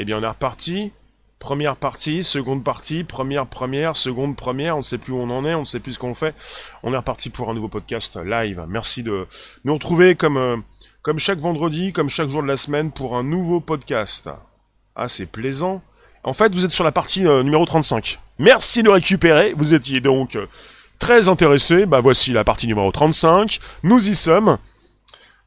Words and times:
Eh 0.00 0.04
bien, 0.04 0.18
on 0.18 0.22
est 0.22 0.28
reparti. 0.28 0.92
Première 1.40 1.74
partie, 1.74 2.22
seconde 2.22 2.62
partie, 2.62 3.02
première, 3.02 3.46
première, 3.46 3.96
seconde, 3.96 4.36
première. 4.36 4.76
On 4.76 4.78
ne 4.78 4.84
sait 4.84 4.96
plus 4.96 5.12
où 5.12 5.16
on 5.16 5.28
en 5.28 5.44
est, 5.44 5.54
on 5.54 5.62
ne 5.62 5.66
sait 5.66 5.80
plus 5.80 5.94
ce 5.94 5.98
qu'on 5.98 6.14
fait. 6.14 6.36
On 6.84 6.94
est 6.94 6.96
reparti 6.96 7.30
pour 7.30 7.50
un 7.50 7.54
nouveau 7.54 7.66
podcast 7.66 8.16
live. 8.24 8.64
Merci 8.68 9.02
de 9.02 9.26
nous 9.64 9.74
retrouver 9.74 10.14
comme, 10.14 10.36
euh, 10.36 10.56
chaque 11.16 11.40
vendredi, 11.40 11.92
comme 11.92 12.08
chaque 12.08 12.28
jour 12.28 12.44
de 12.44 12.46
la 12.46 12.54
semaine 12.54 12.92
pour 12.92 13.16
un 13.16 13.24
nouveau 13.24 13.58
podcast. 13.58 14.30
Ah, 14.94 15.08
c'est 15.08 15.26
plaisant. 15.26 15.82
En 16.22 16.32
fait, 16.32 16.52
vous 16.54 16.64
êtes 16.64 16.70
sur 16.70 16.84
la 16.84 16.92
partie 16.92 17.26
euh, 17.26 17.42
numéro 17.42 17.66
35. 17.66 18.20
Merci 18.38 18.84
de 18.84 18.90
récupérer. 18.90 19.52
Vous 19.52 19.74
étiez 19.74 20.00
donc 20.00 20.36
euh, 20.36 20.46
très 21.00 21.28
intéressé. 21.28 21.86
Bah, 21.86 21.98
voici 22.00 22.32
la 22.32 22.44
partie 22.44 22.68
numéro 22.68 22.92
35. 22.92 23.58
Nous 23.82 24.08
y 24.08 24.14
sommes. 24.14 24.58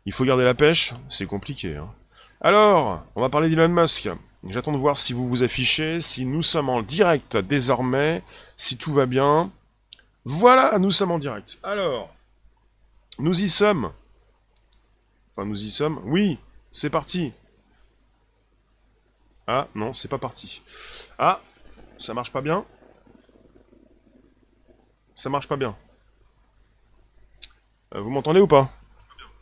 Il 0.06 0.12
faut 0.12 0.26
garder 0.26 0.44
la 0.44 0.56
pêche. 0.56 0.94
C'est 1.08 1.26
compliqué. 1.26 1.78
Hein. 1.78 1.88
Alors, 2.42 3.04
on 3.16 3.22
va 3.22 3.30
parler 3.30 3.50
d'Elon 3.50 3.70
Musk. 3.70 4.10
J'attends 4.48 4.72
de 4.72 4.78
voir 4.78 4.98
si 4.98 5.14
vous 5.14 5.28
vous 5.28 5.44
affichez, 5.44 6.00
si 6.00 6.26
nous 6.26 6.42
sommes 6.42 6.70
en 6.70 6.82
direct 6.82 7.38
désormais, 7.38 8.24
si 8.56 8.78
tout 8.78 8.92
va 8.92 9.06
bien. 9.06 9.52
Voilà, 10.26 10.78
nous 10.80 10.92
sommes 10.92 11.12
en 11.12 11.20
direct. 11.20 11.60
Alors, 11.62 12.14
nous 13.20 13.40
y 13.40 13.50
sommes. 13.50 13.92
Enfin, 15.32 15.46
nous 15.46 15.64
y 15.64 15.70
sommes. 15.70 16.02
Oui, 16.06 16.40
c'est 16.72 16.90
parti. 16.90 17.34
Ah, 19.46 19.68
non, 19.76 19.94
c'est 19.94 20.08
pas 20.08 20.18
parti. 20.18 20.62
Ah, 21.20 21.40
ça 22.00 22.14
marche 22.14 22.32
pas 22.32 22.42
bien. 22.42 22.66
Ça 25.16 25.30
marche 25.30 25.48
pas 25.48 25.58
bien. 25.58 25.76
Euh, 27.94 28.02
vous 28.02 28.10
m'entendez 28.10 28.40
ou 28.40 28.48
pas? 28.48 28.72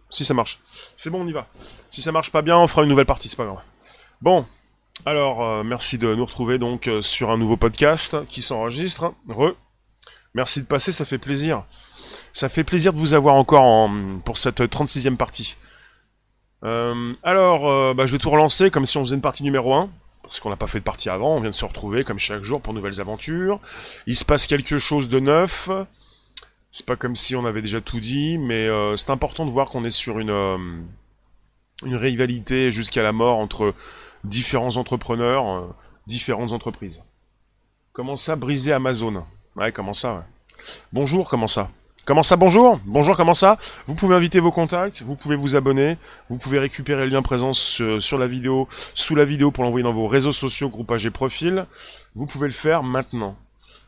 Si 0.10 0.26
ça 0.26 0.34
marche. 0.34 0.60
C'est 0.98 1.10
bon, 1.10 1.22
on 1.22 1.28
y 1.28 1.32
va. 1.32 1.48
Si 1.90 2.02
ça 2.02 2.12
marche 2.12 2.32
pas 2.32 2.42
bien, 2.42 2.58
on 2.58 2.68
fera 2.68 2.84
une 2.84 2.90
nouvelle 2.90 3.06
partie, 3.06 3.30
c'est 3.30 3.38
pas 3.38 3.46
grave. 3.46 3.62
Bon, 4.22 4.46
alors, 5.06 5.44
euh, 5.44 5.64
merci 5.64 5.98
de 5.98 6.14
nous 6.14 6.26
retrouver 6.26 6.58
donc 6.58 6.88
euh, 6.88 7.02
sur 7.02 7.32
un 7.32 7.38
nouveau 7.38 7.56
podcast 7.56 8.18
qui 8.28 8.42
s'enregistre. 8.42 9.14
Re. 9.30 9.56
Merci 10.34 10.62
de 10.62 10.66
passer, 10.66 10.92
ça 10.92 11.06
fait 11.06 11.18
plaisir. 11.18 11.64
Ça 12.34 12.50
fait 12.50 12.66
plaisir 12.66 12.92
de 12.94 13.00
vous 13.00 13.14
avoir 13.14 13.36
encore 13.36 13.64
en, 13.64 14.18
pour 14.26 14.38
cette 14.38 14.60
36e 14.60 15.16
partie. 15.16 15.56
Euh, 16.64 17.14
alors, 17.24 17.96
bah, 17.96 18.06
je 18.06 18.12
vais 18.12 18.18
tout 18.18 18.30
relancer 18.30 18.70
comme 18.70 18.86
si 18.86 18.98
on 18.98 19.04
faisait 19.04 19.16
une 19.16 19.22
partie 19.22 19.44
numéro 19.44 19.74
1. 19.74 19.90
Parce 20.22 20.40
qu'on 20.40 20.52
n'a 20.52 20.58
pas 20.58 20.68
fait 20.68 20.80
de 20.80 20.84
partie 20.84 21.10
avant, 21.10 21.38
on 21.38 21.40
vient 21.40 21.50
de 21.50 21.56
se 21.56 21.66
retrouver 21.66 22.04
comme 22.04 22.20
chaque 22.20 22.44
jour 22.44 22.62
pour 22.62 22.76
nouvelles 22.76 23.02
aventures. 23.02 23.60
Il 24.06 24.16
se 24.16 24.26
passe 24.26 24.46
quelque 24.46 24.78
chose 24.78 25.10
de 25.10 25.20
neuf. 25.20 25.72
C'est 26.70 26.86
pas 26.86 26.96
comme 26.96 27.16
si 27.16 27.36
on 27.36 27.46
avait 27.48 27.62
déjà 27.62 27.82
tout 27.82 28.00
dit, 28.00 28.38
mais 28.38 28.68
c'est 28.96 29.10
important 29.10 29.48
de 29.48 29.50
voir 29.50 29.70
qu'on 29.70 29.84
est 29.86 29.90
sur 29.90 30.20
une, 30.20 30.86
une 31.84 31.96
rivalité 31.96 32.72
jusqu'à 32.72 33.02
la 33.02 33.12
mort 33.12 33.40
entre 33.40 33.74
différents 34.24 34.78
entrepreneurs, 34.78 35.48
euh, 35.48 35.76
différentes 36.08 36.52
entreprises. 36.52 37.02
Comment 37.94 38.16
ça, 38.16 38.36
briser 38.36 38.74
Amazon? 38.74 39.24
Ouais, 39.56 39.72
comment 39.72 39.94
ça. 39.94 40.26
Bonjour, 40.94 41.30
comment 41.30 41.48
ça? 41.48 41.70
Comment 42.06 42.24
ça, 42.24 42.38
bonjour? 42.38 42.80
Bonjour, 42.86 43.16
comment 43.16 43.34
ça? 43.34 43.58
Vous 43.86 43.94
pouvez 43.94 44.16
inviter 44.16 44.40
vos 44.40 44.52
contacts, 44.52 45.04
vous 45.04 45.16
pouvez 45.16 45.36
vous 45.36 45.56
abonner, 45.56 45.98
vous 46.30 46.38
pouvez 46.38 46.58
récupérer 46.58 47.04
le 47.04 47.10
lien 47.10 47.22
présent 47.22 47.54
sur 47.54 48.18
la 48.18 48.26
vidéo, 48.26 48.68
sous 48.96 49.16
la 49.16 49.26
vidéo 49.26 49.52
pour 49.52 49.64
l'envoyer 49.64 49.84
dans 49.84 49.94
vos 49.94 50.08
réseaux 50.08 50.32
sociaux, 50.32 50.70
groupages 50.70 51.06
et 51.06 51.12
profils. 51.12 51.66
Vous 52.16 52.26
pouvez 52.26 52.48
le 52.48 52.54
faire 52.54 52.82
maintenant. 52.82 53.36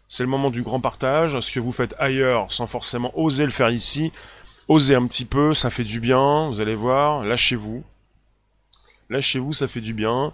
C'est 0.08 0.24
le 0.24 0.30
moment 0.30 0.52
du 0.52 0.62
grand 0.62 0.80
partage. 0.80 1.40
Ce 1.40 1.52
que 1.52 1.60
vous 1.60 1.72
faites 1.72 1.96
ailleurs 1.98 2.52
sans 2.52 2.68
forcément 2.68 3.12
oser 3.18 3.46
le 3.46 3.52
faire 3.52 3.72
ici, 3.72 4.12
osez 4.68 4.94
un 4.94 5.08
petit 5.08 5.26
peu, 5.26 5.54
ça 5.54 5.70
fait 5.70 5.84
du 5.84 6.00
bien, 6.00 6.48
vous 6.50 6.62
allez 6.62 6.76
voir, 6.76 7.24
lâchez-vous. 7.24 7.84
Lâchez-vous, 9.12 9.52
ça 9.52 9.68
fait 9.68 9.82
du 9.82 9.94
bien. 9.94 10.32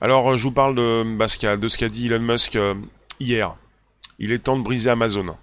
Alors, 0.00 0.32
euh, 0.32 0.36
je 0.36 0.44
vous 0.44 0.50
parle 0.50 0.74
de, 0.74 1.04
bah, 1.14 1.28
ce 1.28 1.38
qu'a 1.38 1.88
dit 1.90 2.06
Elon 2.06 2.20
Musk 2.20 2.56
euh, 2.56 2.74
hier. 3.20 3.54
Il 4.18 4.32
est 4.32 4.38
temps 4.38 4.56
de 4.56 4.62
briser 4.62 4.88
Amazon. 4.88 5.36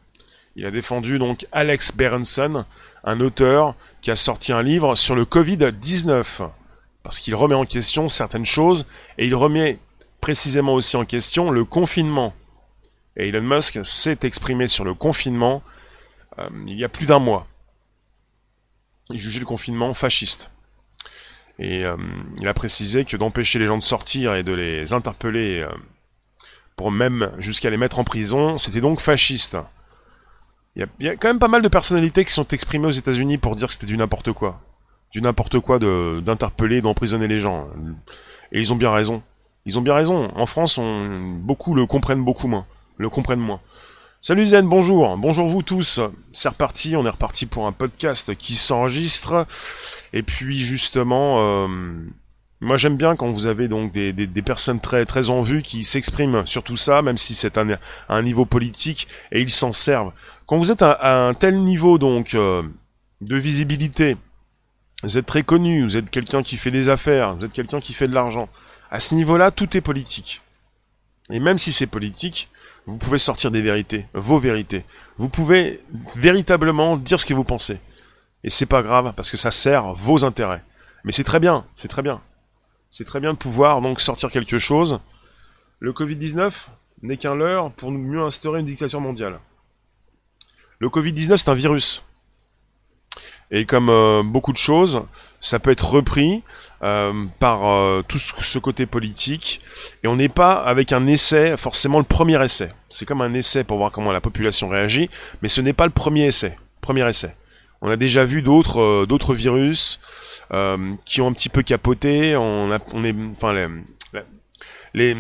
Il 0.56 0.66
a 0.66 0.72
défendu 0.72 1.20
donc 1.20 1.46
Alex 1.52 1.96
Berenson, 1.96 2.66
un 3.04 3.20
auteur 3.20 3.76
qui 4.02 4.10
a 4.10 4.16
sorti 4.16 4.52
un 4.52 4.64
livre 4.64 4.96
sur 4.96 5.14
le 5.14 5.26
Covid-19. 5.26 6.50
Parce 7.04 7.20
qu'il 7.20 7.36
remet 7.36 7.54
en 7.54 7.66
question 7.66 8.08
certaines 8.08 8.48
choses 8.48 8.88
et 9.20 9.28
il 9.28 9.36
remet 9.36 9.78
précisément 10.20 10.74
aussi 10.74 10.98
en 10.98 11.06
question 11.06 11.52
le 11.52 11.66
confinement. 11.66 12.34
Et 13.16 13.28
Elon 13.28 13.44
Musk 13.44 13.86
s'est 13.86 14.18
exprimé 14.24 14.68
sur 14.68 14.86
le 14.86 14.96
confinement 14.96 15.62
euh, 16.40 16.50
il 16.66 16.80
y 16.80 16.84
a 16.84 16.90
plus 16.90 17.06
d'un 17.06 17.20
mois. 17.20 17.46
Il 19.12 19.20
jugeait 19.20 19.40
le 19.40 19.46
confinement 19.46 19.94
fasciste. 19.94 20.50
Et 21.62 21.86
euh, 21.86 21.96
il 22.38 22.48
a 22.48 22.56
précisé 22.56 23.06
que 23.06 23.16
d'empêcher 23.16 23.60
les 23.60 23.68
gens 23.68 23.78
de 23.78 23.84
sortir 23.84 24.34
et 24.34 24.42
de 24.42 24.52
les 24.52 24.94
interpeller 24.94 25.60
euh, 25.60 25.70
pour 26.76 26.92
même 26.92 27.32
jusqu'à 27.38 27.70
les 27.70 27.78
mettre 27.78 28.00
en 28.00 28.04
prison, 28.04 28.58
c'était 28.58 28.82
donc 28.82 29.00
fasciste. 29.00 29.58
Il 30.76 30.88
y, 31.00 31.08
a, 31.08 31.16
quand 31.18 31.28
même 31.28 31.38
pas 31.38 31.48
mal 31.48 31.62
de 31.62 31.68
personnalités 31.68 32.26
qui 32.26 32.34
sont 32.34 32.48
exprimées 32.48 32.88
aux 32.88 32.92
États-Unis 32.92 33.38
pour 33.38 33.56
dire 33.56 33.68
que 33.68 33.74
c'était 33.74 33.86
du 33.86 33.98
n'importe 33.98 34.32
quoi. 34.32 34.60
Du 35.12 35.22
n'importe 35.22 35.60
quoi 35.60 35.78
d'interpeller, 35.78 36.82
d'emprisonner 36.82 37.28
les 37.28 37.40
gens. 37.40 37.68
Et 38.52 38.60
ils 38.60 38.74
ont 38.74 38.78
bien 38.78 38.92
raison. 38.92 39.22
Ils 39.66 39.78
ont 39.78 39.82
bien 39.82 39.94
raison. 39.94 40.32
En 40.36 40.46
France, 40.48 40.80
beaucoup 40.80 41.76
le 41.76 41.86
comprennent 41.86 42.24
beaucoup 42.24 42.48
moins. 42.48 42.66
Le 42.98 43.10
comprennent 43.10 43.40
moins. 43.40 43.60
Salut 44.24 44.46
Zen, 44.46 44.68
bonjour, 44.68 45.18
bonjour 45.18 45.48
vous 45.48 45.64
tous. 45.64 46.00
C'est 46.32 46.50
reparti, 46.50 46.96
on 46.96 47.04
est 47.08 47.10
reparti 47.10 47.48
pour 47.48 47.66
un 47.66 47.72
podcast 47.72 48.36
qui 48.36 48.54
s'enregistre. 48.54 49.48
Et 50.14 50.22
puis 50.22 50.60
justement, 50.60 51.40
euh, 51.40 51.68
moi 52.60 52.78
j'aime 52.78 52.98
bien 52.98 53.16
quand 53.16 53.32
vous 53.32 53.48
avez 53.48 53.68
donc 53.68 53.92
des, 53.92 54.42
personnes 54.46 54.80
très 54.80 55.08
très 55.08 55.32
en 55.32 55.42
vue 55.42 55.64
qui 55.64 55.84
s'expriment 55.84 56.46
sur 56.46 56.62
tout 56.62 56.78
ça, 56.78 57.02
même 57.02 57.18
si 57.18 57.34
c'est 57.34 57.58
un, 57.58 57.80
un 58.10 58.22
niveau 58.22 58.46
politique, 58.46 59.08
et 59.32 59.42
ils 59.42 59.50
s'en 59.50 59.74
servent. 59.74 60.12
Quand 60.46 60.60
vous 60.60 60.72
êtes 60.72 60.84
à, 60.84 61.28
un 61.28 61.34
tel 61.34 61.58
niveau 61.64 61.98
donc 61.98 62.36
euh, 62.36 62.62
de 63.22 63.38
visibilité, 63.38 64.18
vous 65.02 65.18
êtes 65.18 65.26
très 65.26 65.42
connu, 65.42 65.82
vous 65.82 65.98
êtes 65.98 66.12
quelqu'un 66.12 66.44
qui 66.44 66.58
fait 66.58 66.70
des 66.70 66.90
affaires, 66.90 67.34
vous 67.38 67.46
êtes 67.46 67.54
quelqu'un 67.54 67.80
qui 67.80 67.94
fait 67.94 68.08
de 68.08 68.14
l'argent. 68.14 68.50
À 68.92 69.00
ce 69.00 69.16
niveau-là, 69.16 69.50
tout 69.50 69.76
est 69.76 69.82
politique. 69.82 70.44
Et 71.32 71.40
même 71.40 71.58
si 71.58 71.74
c'est 71.74 71.88
politique, 71.88 72.50
vous 72.92 72.98
pouvez 72.98 73.18
sortir 73.18 73.52
des 73.52 73.62
vérités, 73.62 74.06
vos 74.14 74.38
vérités. 74.38 74.84
Vous 75.18 75.30
pouvez 75.30 75.82
véritablement 76.18 76.98
dire 76.98 77.20
ce 77.20 77.26
que 77.26 77.34
vous 77.34 77.46
pensez. 77.46 77.80
Et 78.44 78.50
c'est 78.50 78.66
pas 78.66 78.82
grave, 78.84 79.14
parce 79.16 79.32
que 79.32 79.38
ça 79.38 79.50
sert 79.50 79.94
vos 79.94 80.26
intérêts. 80.26 80.62
Mais 81.06 81.14
c'est 81.14 81.24
très 81.24 81.40
bien, 81.40 81.66
c'est 81.78 81.88
très 81.88 82.02
bien. 82.02 82.22
C'est 82.90 83.06
très 83.06 83.22
bien 83.22 83.32
de 83.32 83.38
pouvoir 83.38 83.82
donc 83.82 84.02
sortir 84.02 84.30
quelque 84.30 84.58
chose. 84.58 85.00
Le 85.80 85.94
Covid-19 85.94 86.52
n'est 87.04 87.16
qu'un 87.16 87.34
leurre 87.34 87.72
pour 87.72 87.92
mieux 87.92 88.22
instaurer 88.22 88.60
une 88.60 88.66
dictature 88.66 89.00
mondiale. 89.00 89.40
Le 90.80 90.90
Covid-19 90.90 91.38
c'est 91.38 91.50
un 91.50 91.54
virus. 91.54 92.04
Et 93.52 93.66
comme 93.66 93.90
euh, 93.90 94.22
beaucoup 94.22 94.52
de 94.52 94.58
choses, 94.58 95.04
ça 95.42 95.60
peut 95.60 95.72
être 95.72 95.90
repris 95.90 96.44
euh, 96.84 97.26
par 97.40 97.68
euh, 97.68 98.04
tout 98.08 98.18
ce 98.18 98.60
côté 98.60 98.86
politique. 98.86 99.60
Et 100.04 100.08
on 100.08 100.16
n'est 100.16 100.30
pas 100.30 100.54
avec 100.54 100.94
un 100.94 101.08
essai, 101.08 101.58
forcément 101.58 101.98
le 101.98 102.06
premier 102.06 102.42
essai. 102.42 102.72
C'est 102.90 103.06
comme 103.06 103.22
un 103.22 103.34
essai 103.34 103.64
pour 103.64 103.78
voir 103.78 103.92
comment 103.92 104.12
la 104.12 104.22
population 104.22 104.70
réagit, 104.70 105.10
mais 105.42 105.50
ce 105.50 105.60
n'est 105.62 105.74
pas 105.74 105.86
le 105.86 105.92
premier 105.92 106.28
essai. 106.28 106.56
Premier 106.80 107.08
essai. 107.10 107.36
On 107.82 107.90
a 107.90 107.98
déjà 107.98 108.24
vu 108.24 108.44
d'autres 108.44 109.06
d'autres 109.08 109.34
virus 109.34 110.00
qui 111.06 111.22
ont 111.22 111.28
un 111.28 111.34
petit 111.34 111.50
peu 111.50 111.64
capoté. 111.64 112.36
On, 112.36 112.72
a, 112.72 112.78
on 112.94 113.04
est, 113.04 113.16
enfin, 113.32 113.54
les, 114.94 115.18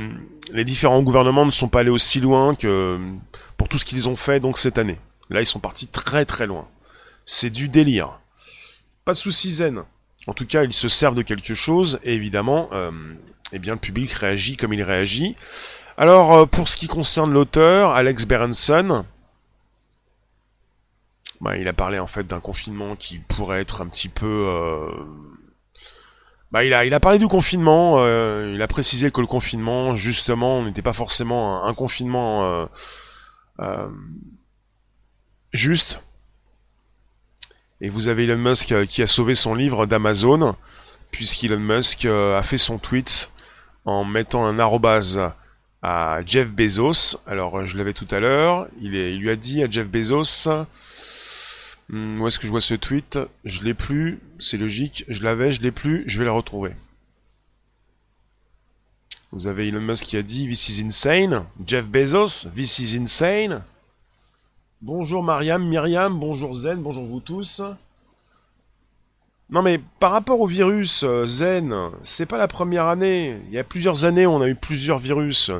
les 0.53 0.65
différents 0.65 1.01
gouvernements 1.01 1.45
ne 1.45 1.51
sont 1.51 1.69
pas 1.69 1.79
allés 1.79 1.89
aussi 1.89 2.19
loin 2.19 2.53
que 2.53 2.99
pour 3.57 3.67
tout 3.67 3.77
ce 3.77 3.85
qu'ils 3.85 4.09
ont 4.09 4.15
fait 4.15 4.39
donc 4.39 4.57
cette 4.57 4.77
année. 4.77 4.99
Là, 5.31 5.41
ils 5.41 5.47
sont 5.47 5.59
partis 5.59 5.87
très 5.87 6.25
très 6.25 6.45
loin. 6.45 6.67
C'est 7.25 7.49
du 7.49 7.69
délire. 7.69 8.19
Pas 9.05 9.13
de 9.13 9.17
soucis 9.17 9.51
zen. 9.51 9.83
En 10.27 10.33
tout 10.33 10.45
cas, 10.45 10.63
ils 10.63 10.73
se 10.73 10.87
servent 10.87 11.15
de 11.15 11.23
quelque 11.23 11.53
chose, 11.53 11.99
et 12.03 12.13
évidemment, 12.13 12.69
euh, 12.73 12.91
eh 13.51 13.59
bien, 13.59 13.73
le 13.73 13.79
public 13.79 14.11
réagit 14.11 14.55
comme 14.55 14.73
il 14.73 14.83
réagit. 14.83 15.35
Alors, 15.97 16.33
euh, 16.33 16.45
pour 16.45 16.69
ce 16.69 16.75
qui 16.75 16.87
concerne 16.87 17.33
l'auteur, 17.33 17.91
Alex 17.91 18.25
Berenson, 18.27 19.05
bah, 21.41 21.57
il 21.57 21.67
a 21.67 21.73
parlé 21.73 21.97
en 21.97 22.07
fait 22.07 22.27
d'un 22.27 22.39
confinement 22.39 22.95
qui 22.95 23.17
pourrait 23.19 23.61
être 23.61 23.81
un 23.81 23.87
petit 23.87 24.09
peu... 24.09 24.45
Euh, 24.47 24.91
bah, 26.51 26.63
il, 26.65 26.73
a, 26.73 26.85
il 26.85 26.93
a 26.93 26.99
parlé 26.99 27.17
du 27.17 27.27
confinement, 27.27 28.05
il 28.05 28.61
a 28.61 28.67
précisé 28.67 29.09
que 29.09 29.21
le 29.21 29.27
confinement, 29.27 29.95
justement, 29.95 30.63
n'était 30.63 30.81
pas 30.81 30.91
forcément 30.91 31.65
un 31.65 31.73
confinement 31.73 32.67
juste, 35.53 36.01
et 37.81 37.89
vous 37.89 38.07
avez 38.07 38.25
Elon 38.25 38.37
Musk 38.37 38.71
euh, 38.71 38.85
qui 38.85 39.01
a 39.01 39.07
sauvé 39.07 39.35
son 39.35 39.55
livre 39.55 39.87
d'Amazon, 39.87 40.55
puisqu'Elon 41.09 41.59
Musk 41.59 42.05
euh, 42.05 42.37
a 42.37 42.43
fait 42.43 42.57
son 42.57 42.77
tweet 42.77 43.31
en 43.85 44.05
mettant 44.05 44.45
un 44.45 44.59
arrobase 44.59 45.19
à 45.81 46.19
Jeff 46.25 46.47
Bezos. 46.47 47.17
Alors, 47.25 47.65
je 47.65 47.77
l'avais 47.77 47.93
tout 47.93 48.07
à 48.11 48.19
l'heure. 48.19 48.67
Il, 48.79 48.91
lui 48.91 49.29
a 49.31 49.35
dit 49.35 49.63
à 49.63 49.69
Jeff 49.69 49.87
Bezos. 49.87 50.47
Hmm, 51.89 52.21
où 52.21 52.27
est-ce 52.27 52.37
que 52.37 52.45
je 52.45 52.51
vois 52.51 52.61
ce 52.61 52.75
tweet? 52.75 53.17
Je 53.43 53.63
l'ai 53.63 53.73
plus. 53.73 54.19
C'est 54.37 54.57
logique. 54.57 55.03
Je 55.07 55.23
l'avais, 55.23 55.51
je 55.51 55.63
l'ai 55.63 55.71
plus. 55.71 56.03
Je 56.05 56.19
vais 56.19 56.25
le 56.25 56.31
retrouver. 56.31 56.73
Vous 59.31 59.47
avez 59.47 59.69
Elon 59.69 59.81
Musk 59.81 60.05
qui 60.05 60.17
a 60.17 60.21
dit 60.21 60.47
This 60.47 60.69
is 60.69 60.83
insane. 60.83 61.45
Jeff 61.65 61.85
Bezos, 61.85 62.47
This 62.53 62.77
is 62.77 62.95
insane. 62.95 63.63
Bonjour 64.83 65.21
Mariam, 65.21 65.63
Myriam, 65.63 66.19
bonjour 66.19 66.55
Zen, 66.55 66.81
bonjour 66.81 67.05
vous 67.05 67.19
tous. 67.19 67.61
Non 69.51 69.61
mais 69.61 69.79
par 69.99 70.11
rapport 70.11 70.41
au 70.41 70.47
virus, 70.47 71.03
euh, 71.03 71.27
Zen, 71.27 71.71
c'est 72.01 72.25
pas 72.25 72.39
la 72.39 72.47
première 72.47 72.87
année. 72.87 73.37
Il 73.45 73.53
y 73.53 73.59
a 73.59 73.63
plusieurs 73.63 74.05
années, 74.05 74.25
on 74.25 74.41
a 74.41 74.47
eu 74.47 74.55
plusieurs 74.55 74.97
virus. 74.97 75.51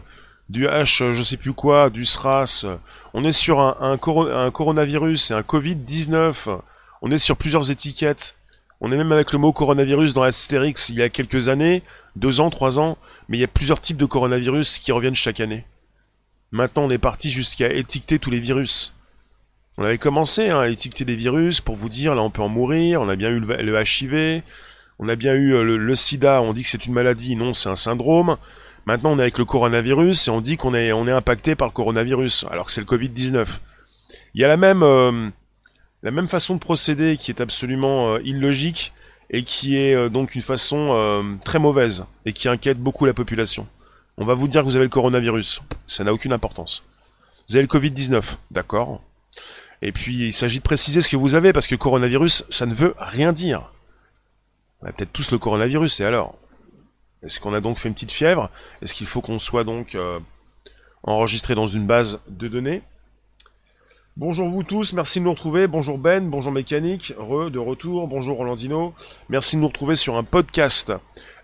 Du 0.50 0.65
H, 0.65 1.03
euh, 1.03 1.13
je 1.13 1.21
sais 1.21 1.38
plus 1.38 1.53
quoi, 1.53 1.91
du 1.91 2.03
SRAS. 2.03 2.65
On 3.13 3.23
est 3.23 3.31
sur 3.31 3.59
un, 3.59 3.95
coronavirus 4.00 5.29
et 5.29 5.33
un 5.35 5.41
Covid-19. 5.41 6.59
On 7.03 7.12
est 7.12 7.19
sur 7.19 7.38
plusieurs 7.38 7.69
étiquettes. 7.69 8.35
On 8.79 8.91
est 8.91 8.97
même 8.97 9.12
avec 9.12 9.33
le 9.33 9.38
mot 9.38 9.53
coronavirus 9.53 10.15
dans 10.15 10.24
Astérix 10.24 10.89
il 10.89 10.95
y 10.95 11.03
a 11.03 11.09
quelques 11.09 11.47
années, 11.47 11.83
deux 12.15 12.41
ans, 12.41 12.50
trois 12.50 12.79
ans, 12.79 12.97
mais 13.29 13.38
il 13.38 13.41
y 13.41 13.44
a 13.44 13.47
plusieurs 13.47 13.81
types 13.81 13.97
de 13.97 14.07
coronavirus 14.07 14.79
qui 14.79 14.91
reviennent 14.91 15.13
chaque 15.13 15.41
année. 15.41 15.63
Maintenant, 16.50 16.85
on 16.85 16.89
est 16.89 16.97
parti 16.97 17.29
jusqu'à 17.29 17.71
étiqueter 17.71 18.17
tous 18.17 18.31
les 18.31 18.39
virus. 18.39 18.95
On 19.77 19.83
avait 19.83 19.97
commencé 19.97 20.50
hein, 20.50 20.59
à 20.59 20.68
étiqueter 20.68 21.06
des 21.06 21.15
virus 21.15 21.62
pour 21.62 21.75
vous 21.75 21.88
dire, 21.88 22.13
là 22.13 22.21
on 22.21 22.29
peut 22.29 22.41
en 22.41 22.50
mourir, 22.50 23.01
on 23.01 23.07
a 23.07 23.15
bien 23.15 23.29
eu 23.29 23.39
le, 23.39 23.81
HIV, 23.81 24.44
on 25.00 25.07
a 25.07 25.15
bien 25.15 25.33
eu 25.33 25.53
euh, 25.53 25.63
le, 25.63 25.95
sida, 25.95 26.41
on 26.41 26.51
dit 26.51 26.63
que 26.63 26.69
c'est 26.69 26.85
une 26.85 26.94
maladie, 26.94 27.35
non 27.35 27.53
c'est 27.53 27.69
un 27.69 27.77
syndrome. 27.77 28.38
Maintenant 28.85 29.12
on 29.13 29.19
est 29.19 29.21
avec 29.21 29.38
le 29.38 29.45
coronavirus 29.45 30.27
et 30.27 30.31
on 30.31 30.41
dit 30.41 30.57
qu'on 30.57 30.73
est, 30.73 30.91
impacté 30.91 31.56
par 31.56 31.69
le 31.69 31.73
coronavirus, 31.73 32.45
alors 32.51 32.65
que 32.65 32.71
c'est 32.71 32.81
le 32.81 32.88
Covid-19. 32.88 33.59
Il 34.33 34.41
y 34.41 34.44
a 34.44 34.50
la 34.50 34.57
même, 34.57 34.83
euh, 34.83 35.29
la 36.03 36.12
même 36.12 36.27
façon 36.27 36.56
de 36.56 36.59
procéder 36.59 37.15
qui 37.17 37.31
est 37.31 37.39
absolument 37.39 38.15
euh, 38.15 38.21
illogique 38.25 38.91
et 39.29 39.44
qui 39.45 39.77
est 39.77 40.09
donc 40.09 40.35
une 40.35 40.41
façon 40.41 41.39
très 41.45 41.57
mauvaise 41.57 42.03
et 42.25 42.33
qui 42.33 42.50
inquiète 42.50 42.77
beaucoup 42.77 43.06
la 43.06 43.13
population. 43.13 43.65
On 44.17 44.25
va 44.25 44.33
vous 44.33 44.50
dire 44.50 44.59
que 44.59 44.65
vous 44.65 44.75
avez 44.75 44.83
le 44.83 44.89
coronavirus, 44.89 45.62
ça 45.88 46.03
n'a 46.03 46.12
aucune 46.12 46.33
importance. 46.33 46.83
Vous 47.47 47.56
avez 47.56 47.63
le 47.63 47.69
Covid-19, 47.69 48.35
d'accord 48.51 49.01
et 49.81 49.92
puis, 49.92 50.28
il 50.28 50.33
s'agit 50.33 50.60
de 50.60 50.63
préciser 50.63 51.01
ce 51.01 51.10
que 51.10 51.18
vous 51.18 51.36
avez, 51.36 51.54
parce 51.54 51.68
que 51.68 51.75
coronavirus, 51.75 52.45
ça 52.50 52.66
ne 52.66 52.74
veut 52.74 52.94
rien 52.98 53.33
dire. 53.33 53.72
On 54.81 54.88
a 54.88 54.92
peut-être 54.92 55.13
tous 55.13 55.31
le 55.31 55.38
coronavirus, 55.38 56.01
et 56.01 56.06
alors? 56.06 56.36
Est-ce 57.24 57.39
qu'on 57.39 57.54
a 57.54 57.62
donc 57.62 57.78
fait 57.78 57.88
une 57.88 57.94
petite 57.94 58.12
fièvre? 58.12 58.50
Est-ce 58.81 58.94
qu'il 58.94 59.07
faut 59.07 59.22
qu'on 59.22 59.39
soit 59.39 59.63
donc 59.63 59.95
euh, 59.95 60.19
enregistré 61.04 61.56
dans 61.56 61.68
une 61.68 61.86
base 61.86 62.19
de 62.28 62.48
données? 62.48 62.81
Bonjour 64.18 64.50
vous 64.50 64.63
tous, 64.63 64.92
merci 64.92 65.19
de 65.19 65.24
nous 65.24 65.31
retrouver. 65.31 65.68
Bonjour 65.68 65.98
Ben, 65.98 66.30
bonjour 66.30 66.51
Mécanique, 66.51 67.13
re, 67.18 67.50
de 67.50 67.60
retour, 67.60 68.07
bonjour 68.07 68.38
Rolandino. 68.38 68.94
Merci 69.30 69.56
de 69.56 69.62
nous 69.62 69.69
retrouver 69.69 69.95
sur 69.95 70.18
un 70.18 70.24
podcast 70.24 70.92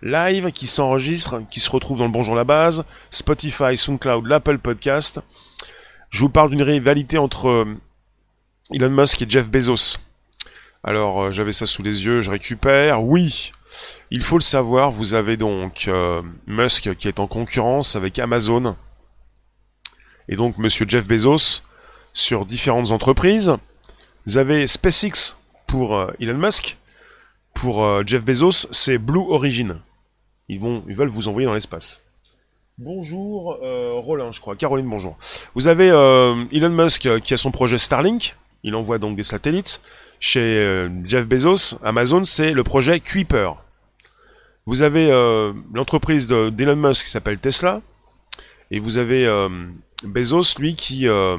live 0.02 0.52
qui 0.52 0.66
s'enregistre, 0.66 1.42
qui 1.50 1.60
se 1.60 1.70
retrouve 1.70 1.98
dans 1.98 2.04
le 2.04 2.10
Bonjour 2.10 2.34
la 2.34 2.44
base, 2.44 2.84
Spotify, 3.10 3.74
SoundCloud, 3.74 4.26
l'Apple 4.26 4.58
Podcast. 4.58 5.20
Je 6.10 6.20
vous 6.20 6.30
parle 6.30 6.50
d'une 6.50 6.62
rivalité 6.62 7.18
entre 7.18 7.48
euh, 7.48 7.76
Elon 8.72 8.90
Musk 8.90 9.20
et 9.20 9.26
Jeff 9.28 9.48
Bezos. 9.48 9.98
Alors, 10.82 11.24
euh, 11.24 11.32
j'avais 11.32 11.52
ça 11.52 11.66
sous 11.66 11.82
les 11.82 12.06
yeux, 12.06 12.22
je 12.22 12.30
récupère. 12.30 13.02
Oui, 13.02 13.52
il 14.10 14.22
faut 14.22 14.38
le 14.38 14.42
savoir, 14.42 14.90
vous 14.90 15.14
avez 15.14 15.36
donc 15.36 15.86
euh, 15.88 16.22
Musk 16.46 16.94
qui 16.94 17.08
est 17.08 17.20
en 17.20 17.26
concurrence 17.26 17.94
avec 17.94 18.18
Amazon. 18.18 18.76
Et 20.28 20.36
donc, 20.36 20.56
monsieur 20.56 20.86
Jeff 20.88 21.06
Bezos 21.06 21.62
sur 22.14 22.46
différentes 22.46 22.90
entreprises. 22.90 23.54
Vous 24.26 24.38
avez 24.38 24.66
SpaceX 24.66 25.36
pour 25.66 26.06
Elon 26.20 26.38
Musk. 26.38 26.76
Pour 27.54 28.06
Jeff 28.06 28.24
Bezos, 28.24 28.68
c'est 28.70 28.98
Blue 28.98 29.20
Origin. 29.30 29.80
Ils, 30.48 30.60
vont, 30.60 30.84
ils 30.86 30.94
veulent 30.94 31.08
vous 31.08 31.28
envoyer 31.28 31.46
dans 31.46 31.54
l'espace. 31.54 32.02
Bonjour, 32.78 33.58
Roland, 34.04 34.30
je 34.30 34.40
crois. 34.40 34.54
Caroline, 34.54 34.88
bonjour. 34.88 35.18
Vous 35.56 35.66
avez 35.66 35.88
Elon 35.88 36.70
Musk 36.70 37.08
qui 37.20 37.34
a 37.34 37.36
son 37.36 37.50
projet 37.50 37.76
Starlink, 37.76 38.36
il 38.62 38.74
envoie 38.74 38.98
donc 38.98 39.16
des 39.16 39.22
satellites. 39.22 39.80
Chez 40.20 40.40
euh, 40.40 40.88
Jeff 41.04 41.26
Bezos, 41.26 41.78
Amazon, 41.84 42.24
c'est 42.24 42.52
le 42.52 42.64
projet 42.64 43.00
Kuiper. 43.00 43.52
Vous 44.66 44.82
avez 44.82 45.10
euh, 45.10 45.52
l'entreprise 45.72 46.28
d'Elon 46.28 46.76
Musk 46.76 47.04
qui 47.04 47.10
s'appelle 47.10 47.38
Tesla. 47.38 47.80
Et 48.70 48.80
vous 48.80 48.98
avez 48.98 49.24
euh, 49.26 49.48
Bezos, 50.02 50.58
lui, 50.58 50.74
qui, 50.74 51.08
a 51.08 51.38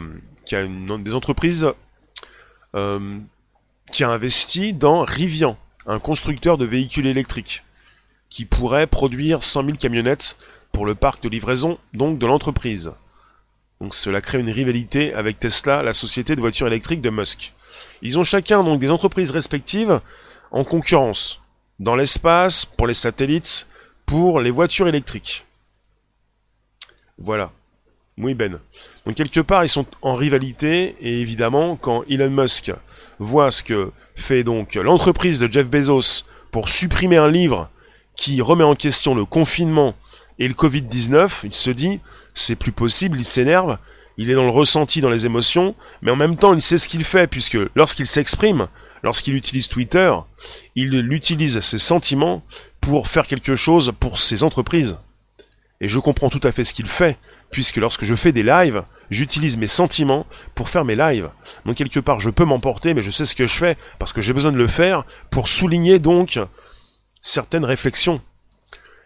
des 0.50 1.13
entreprises 1.13 1.68
qui 3.92 4.03
a 4.03 4.09
investi 4.09 4.74
dans 4.74 5.03
Rivian, 5.03 5.57
un 5.85 6.00
constructeur 6.00 6.57
de 6.57 6.65
véhicules 6.65 7.07
électriques, 7.07 7.63
qui 8.30 8.45
pourrait 8.45 8.88
produire 8.88 9.44
100 9.44 9.65
000 9.65 9.77
camionnettes 9.77 10.38
pour 10.71 10.86
le 10.86 10.95
parc 10.95 11.24
de 11.24 11.30
livraison 11.30 11.77
donc 11.94 12.19
de 12.19 12.25
l'entreprise. 12.25 12.92
Donc 13.81 13.95
cela 13.95 14.21
crée 14.21 14.39
une 14.39 14.50
rivalité 14.50 15.13
avec 15.13 15.39
Tesla, 15.39 15.83
la 15.83 15.94
société 15.94 16.36
de 16.36 16.42
voitures 16.42 16.68
électriques 16.68 17.01
de 17.01 17.10
Musk. 17.10 17.54
Ils 18.01 18.19
ont 18.19 18.24
chacun 18.24 18.63
donc 18.63 18.80
des 18.80 18.92
entreprises 18.92 19.31
respectives 19.31 20.01
en 20.51 20.63
concurrence 20.63 21.42
dans 21.80 21.95
l'espace, 21.95 22.66
pour 22.66 22.88
les 22.88 22.94
satellites, 22.94 23.68
pour 24.06 24.42
les 24.42 24.51
voitures 24.51 24.88
électriques. 24.88 25.45
Voilà. 27.18 27.51
Oui 28.18 28.33
Ben. 28.33 28.60
Donc 29.06 29.16
quelque 29.16 29.39
part 29.39 29.63
ils 29.63 29.69
sont 29.69 29.86
en 30.01 30.13
rivalité 30.13 30.98
et 31.00 31.21
évidemment 31.21 31.77
quand 31.77 32.04
Elon 32.10 32.30
Musk 32.30 32.71
voit 33.18 33.50
ce 33.50 33.63
que 33.63 33.92
fait 34.16 34.44
donc 34.44 34.75
l'entreprise 34.75 35.39
de 35.39 35.50
Jeff 35.50 35.68
Bezos 35.68 36.25
pour 36.51 36.68
supprimer 36.68 37.16
un 37.16 37.30
livre 37.30 37.69
qui 38.18 38.42
remet 38.42 38.66
en 38.66 38.75
question 38.75 39.16
le 39.16 39.24
confinement 39.24 39.95
et 40.39 40.47
le 40.47 40.53
Covid-19, 40.53 41.41
il 41.44 41.53
se 41.53 41.69
dit, 41.69 42.00
c'est 42.33 42.56
plus 42.56 42.71
possible, 42.71 43.19
il 43.19 43.25
s'énerve, 43.25 43.77
il 44.18 44.31
est 44.31 44.36
dans 44.36 44.45
le 44.45 44.51
ressenti, 44.51 45.01
dans 45.01 45.09
les 45.09 45.25
émotions, 45.25 45.75
mais 46.01 46.12
en 46.12 46.15
même 46.15 46.38
temps, 46.38 46.53
il 46.53 46.62
sait 46.62 46.77
ce 46.77 46.89
qu'il 46.89 47.03
fait, 47.03 47.27
puisque 47.27 47.57
lorsqu'il 47.75 48.06
s'exprime, 48.06 48.68
lorsqu'il 49.03 49.36
utilise 49.36 49.68
Twitter, 49.68 50.13
il 50.75 51.12
utilise 51.12 51.59
ses 51.59 51.77
sentiments 51.77 52.41
pour 52.81 53.09
faire 53.09 53.27
quelque 53.27 53.56
chose 53.56 53.94
pour 54.00 54.19
ses 54.19 54.44
entreprises. 54.44 54.97
Et 55.81 55.88
je 55.88 56.00
comprends 56.00 56.30
tout 56.30 56.42
à 56.44 56.51
fait 56.51 56.63
ce 56.65 56.74
qu'il 56.74 56.88
fait, 56.88 57.18
puisque 57.51 57.77
lorsque 57.77 58.03
je 58.03 58.15
fais 58.15 58.31
des 58.31 58.44
lives, 58.44 58.83
j'utilise 59.09 59.57
mes 59.57 59.68
sentiments 59.68 60.25
pour 60.56 60.69
faire 60.69 60.85
mes 60.85 60.95
lives. 60.95 61.30
Donc 61.65 61.75
quelque 61.75 62.00
part, 62.00 62.19
je 62.19 62.30
peux 62.30 62.45
m'emporter, 62.45 62.94
mais 62.94 63.01
je 63.01 63.12
sais 63.12 63.25
ce 63.25 63.35
que 63.35 63.45
je 63.45 63.56
fais, 63.56 63.77
parce 63.97 64.13
que 64.13 64.21
j'ai 64.21 64.33
besoin 64.33 64.51
de 64.51 64.57
le 64.57 64.68
faire 64.68 65.06
pour 65.30 65.47
souligner 65.47 66.00
donc 66.00 66.39
certaines 67.21 67.65
réflexions. 67.65 68.21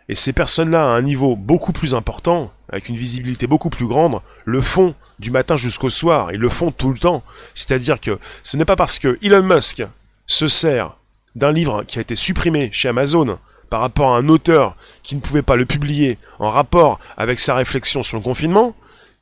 Et 0.10 0.16
ces 0.16 0.34
personnes-là, 0.34 0.84
à 0.84 0.96
un 0.96 1.02
niveau 1.02 1.36
beaucoup 1.36 1.72
plus 1.72 1.96
important, 1.96 2.52
avec 2.70 2.90
une 2.90 2.98
visibilité 2.98 3.48
beaucoup 3.48 3.70
plus 3.70 3.86
grande, 3.86 4.20
le 4.46 4.62
font 4.62 4.96
du 5.20 5.32
matin 5.32 5.56
jusqu'au 5.56 5.90
soir. 5.90 6.32
Ils 6.32 6.40
le 6.40 6.50
font 6.50 6.72
tout 6.72 6.92
le 6.92 7.00
temps. 7.00 7.24
C'est-à-dire 7.56 8.00
que 8.02 8.20
ce 8.44 8.58
n'est 8.58 8.66
pas 8.66 8.76
parce 8.76 9.00
que 9.00 9.18
Elon 9.22 9.44
Musk 9.44 9.84
se 10.26 10.48
sert 10.48 10.98
d'un 11.36 11.52
livre 11.52 11.84
qui 11.84 12.00
a 12.00 12.02
été 12.02 12.16
supprimé 12.16 12.70
chez 12.72 12.90
Amazon 12.90 13.38
par 13.70 13.82
rapport 13.82 14.14
à 14.14 14.18
un 14.18 14.30
auteur 14.30 14.76
qui 15.02 15.16
ne 15.16 15.22
pouvait 15.22 15.42
pas 15.42 15.56
le 15.56 15.66
publier 15.66 16.18
en 16.40 16.50
rapport 16.50 17.00
avec 17.18 17.40
sa 17.40 17.56
réflexion 17.56 18.04
sur 18.04 18.18
le 18.18 18.24
confinement, 18.24 18.76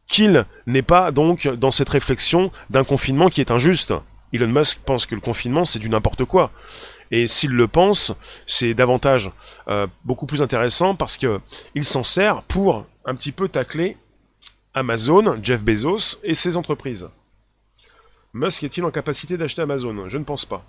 qu'il 0.07 0.45
n'est 0.67 0.81
pas 0.81 1.11
donc 1.11 1.47
dans 1.47 1.71
cette 1.71 1.89
réflexion 1.89 2.51
d'un 2.69 2.83
confinement 2.83 3.29
qui 3.29 3.39
est 3.39 3.51
injuste. 3.51 3.93
Elon 4.33 4.47
Musk 4.47 4.79
pense 4.85 5.05
que 5.05 5.15
le 5.15 5.21
confinement 5.21 5.63
c'est 5.63 5.79
du 5.79 5.89
n'importe 5.89 6.25
quoi. 6.25 6.51
Et 7.11 7.27
s'il 7.27 7.51
le 7.51 7.67
pense, 7.67 8.13
c'est 8.47 8.73
davantage 8.73 9.31
euh, 9.67 9.85
beaucoup 10.05 10.25
plus 10.25 10.41
intéressant 10.41 10.95
parce 10.95 11.17
que 11.17 11.41
il 11.75 11.83
s'en 11.83 12.03
sert 12.03 12.43
pour 12.43 12.85
un 13.05 13.15
petit 13.15 13.33
peu 13.33 13.49
tacler 13.49 13.97
Amazon, 14.73 15.37
Jeff 15.43 15.61
Bezos 15.61 16.17
et 16.23 16.35
ses 16.35 16.55
entreprises. 16.55 17.09
Musk 18.33 18.63
est-il 18.63 18.85
en 18.85 18.91
capacité 18.91 19.37
d'acheter 19.37 19.61
Amazon? 19.61 20.07
Je 20.07 20.17
ne 20.17 20.23
pense 20.23 20.45
pas. 20.45 20.63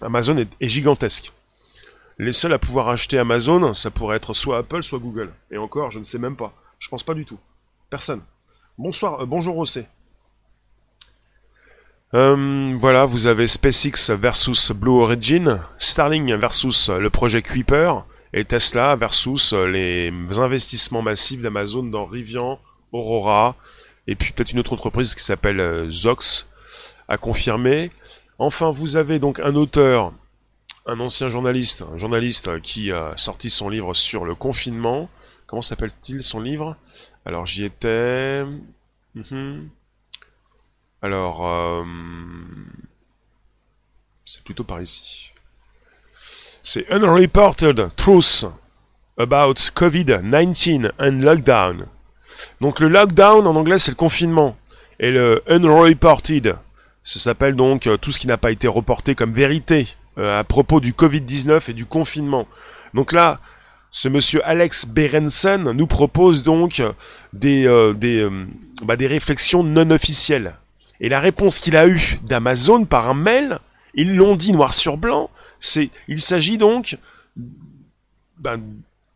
Amazon 0.00 0.36
est, 0.36 0.68
gigantesque. 0.68 1.32
Les 2.18 2.32
seuls 2.32 2.52
à 2.52 2.58
pouvoir 2.58 2.88
acheter 2.88 3.18
Amazon, 3.18 3.74
ça 3.74 3.90
pourrait 3.90 4.16
être 4.16 4.34
soit 4.34 4.58
Apple, 4.58 4.82
soit 4.82 5.00
Google. 5.00 5.32
Et 5.50 5.58
encore, 5.58 5.90
je 5.90 5.98
ne 5.98 6.04
sais 6.04 6.18
même 6.18 6.36
pas. 6.36 6.54
Je 6.78 6.88
pense 6.88 7.02
pas 7.02 7.14
du 7.14 7.24
tout. 7.24 7.38
Personne. 7.90 8.22
Bonsoir, 8.78 9.20
euh, 9.20 9.26
bonjour 9.26 9.56
Rossé. 9.56 9.86
Euh, 12.12 12.74
voilà, 12.76 13.04
vous 13.04 13.28
avez 13.28 13.46
SpaceX 13.46 14.10
versus 14.10 14.72
Blue 14.72 15.00
Origin, 15.00 15.60
Starlink 15.78 16.28
versus 16.32 16.90
le 16.90 17.08
projet 17.08 17.40
Kuiper, 17.40 18.04
et 18.32 18.44
Tesla 18.44 18.96
versus 18.96 19.52
les 19.52 20.12
investissements 20.38 21.02
massifs 21.02 21.40
d'Amazon 21.40 21.84
dans 21.84 22.04
Rivian, 22.04 22.58
Aurora, 22.92 23.54
et 24.06 24.16
puis 24.16 24.32
peut-être 24.32 24.52
une 24.52 24.58
autre 24.58 24.72
entreprise 24.72 25.14
qui 25.14 25.22
s'appelle 25.22 25.60
euh, 25.60 25.90
Zox, 25.90 26.48
à 27.08 27.16
confirmer. 27.16 27.90
Enfin, 28.38 28.70
vous 28.70 28.96
avez 28.96 29.18
donc 29.18 29.38
un 29.38 29.54
auteur, 29.54 30.12
un 30.86 30.98
ancien 30.98 31.28
journaliste, 31.28 31.84
un 31.92 31.98
journaliste 31.98 32.60
qui 32.62 32.90
a 32.90 33.12
sorti 33.16 33.50
son 33.50 33.68
livre 33.68 33.94
sur 33.94 34.24
le 34.24 34.34
confinement. 34.34 35.08
Comment 35.46 35.62
s'appelle-t-il 35.62 36.22
son 36.22 36.40
livre? 36.40 36.76
Alors 37.24 37.46
j'y 37.46 37.64
étais. 37.64 38.44
Mhm. 39.14 39.68
Alors, 41.02 41.46
euh, 41.46 41.84
c'est 44.24 44.44
plutôt 44.44 44.64
par 44.64 44.80
ici. 44.82 45.32
C'est 46.62 46.90
Unreported 46.92 47.94
Truth 47.96 48.44
about 49.18 49.54
COVID-19 49.74 50.90
and 50.98 51.20
lockdown. 51.22 51.86
Donc 52.60 52.80
le 52.80 52.88
lockdown 52.88 53.46
en 53.46 53.56
anglais 53.56 53.78
c'est 53.78 53.90
le 53.90 53.96
confinement 53.96 54.56
et 54.98 55.10
le 55.10 55.42
unreported, 55.48 56.56
ça 57.02 57.18
s'appelle 57.18 57.56
donc 57.56 57.86
euh, 57.86 57.96
tout 57.96 58.12
ce 58.12 58.20
qui 58.20 58.26
n'a 58.26 58.36
pas 58.36 58.50
été 58.50 58.68
reporté 58.68 59.14
comme 59.14 59.32
vérité 59.32 59.88
euh, 60.18 60.38
à 60.38 60.44
propos 60.44 60.80
du 60.80 60.92
Covid-19 60.92 61.70
et 61.70 61.72
du 61.72 61.86
confinement. 61.86 62.46
Donc 62.92 63.12
là, 63.12 63.40
ce 63.90 64.08
monsieur 64.08 64.46
Alex 64.46 64.86
Berenson 64.86 65.72
nous 65.74 65.86
propose 65.86 66.42
donc 66.42 66.82
des, 67.32 67.66
euh, 67.66 67.94
des, 67.94 68.28
bah, 68.84 68.96
des 68.96 69.06
réflexions 69.06 69.64
non 69.64 69.90
officielles. 69.90 70.56
Et 71.00 71.08
la 71.08 71.20
réponse 71.20 71.58
qu'il 71.58 71.76
a 71.76 71.86
eue 71.86 72.18
d'Amazon 72.22 72.84
par 72.84 73.08
un 73.08 73.14
mail, 73.14 73.58
ils 73.94 74.14
l'ont 74.14 74.36
dit 74.36 74.52
noir 74.52 74.74
sur 74.74 74.96
blanc, 74.96 75.30
c'est 75.60 75.90
il 76.08 76.20
s'agit 76.20 76.58
donc 76.58 76.98
ben, 78.38 78.60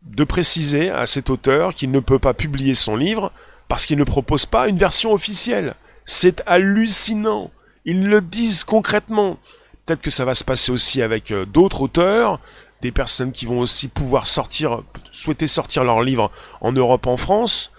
de 0.03 0.23
préciser 0.23 0.89
à 0.89 1.05
cet 1.05 1.29
auteur 1.29 1.73
qu'il 1.73 1.91
ne 1.91 1.99
peut 1.99 2.19
pas 2.19 2.33
publier 2.33 2.73
son 2.73 2.95
livre 2.95 3.31
parce 3.67 3.85
qu'il 3.85 3.97
ne 3.97 4.03
propose 4.03 4.45
pas 4.45 4.67
une 4.67 4.77
version 4.77 5.13
officielle. 5.13 5.75
C'est 6.05 6.43
hallucinant. 6.45 7.51
Ils 7.85 8.07
le 8.07 8.21
disent 8.21 8.63
concrètement. 8.63 9.37
Peut-être 9.85 10.01
que 10.01 10.11
ça 10.11 10.25
va 10.25 10.33
se 10.33 10.43
passer 10.43 10.71
aussi 10.71 11.01
avec 11.01 11.31
euh, 11.31 11.45
d'autres 11.45 11.81
auteurs, 11.81 12.39
des 12.81 12.91
personnes 12.91 13.31
qui 13.31 13.45
vont 13.45 13.59
aussi 13.59 13.87
pouvoir 13.87 14.27
sortir, 14.27 14.81
souhaiter 15.11 15.47
sortir 15.47 15.83
leur 15.83 16.01
livre 16.01 16.31
en 16.61 16.71
Europe, 16.71 17.07
en 17.07 17.17
France. 17.17 17.71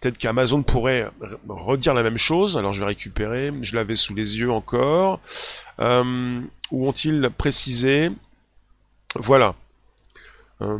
Peut-être 0.00 0.18
qu'Amazon 0.18 0.62
pourrait 0.62 1.10
redire 1.48 1.94
la 1.94 2.02
même 2.02 2.18
chose. 2.18 2.58
Alors 2.58 2.72
je 2.72 2.80
vais 2.80 2.86
récupérer, 2.86 3.52
je 3.62 3.74
l'avais 3.74 3.96
sous 3.96 4.14
les 4.14 4.38
yeux 4.38 4.50
encore. 4.50 5.20
Euh, 5.80 6.40
où 6.70 6.88
ont-ils 6.88 7.30
précisé? 7.36 8.10
Voilà. 9.14 9.54
Euh, 10.60 10.78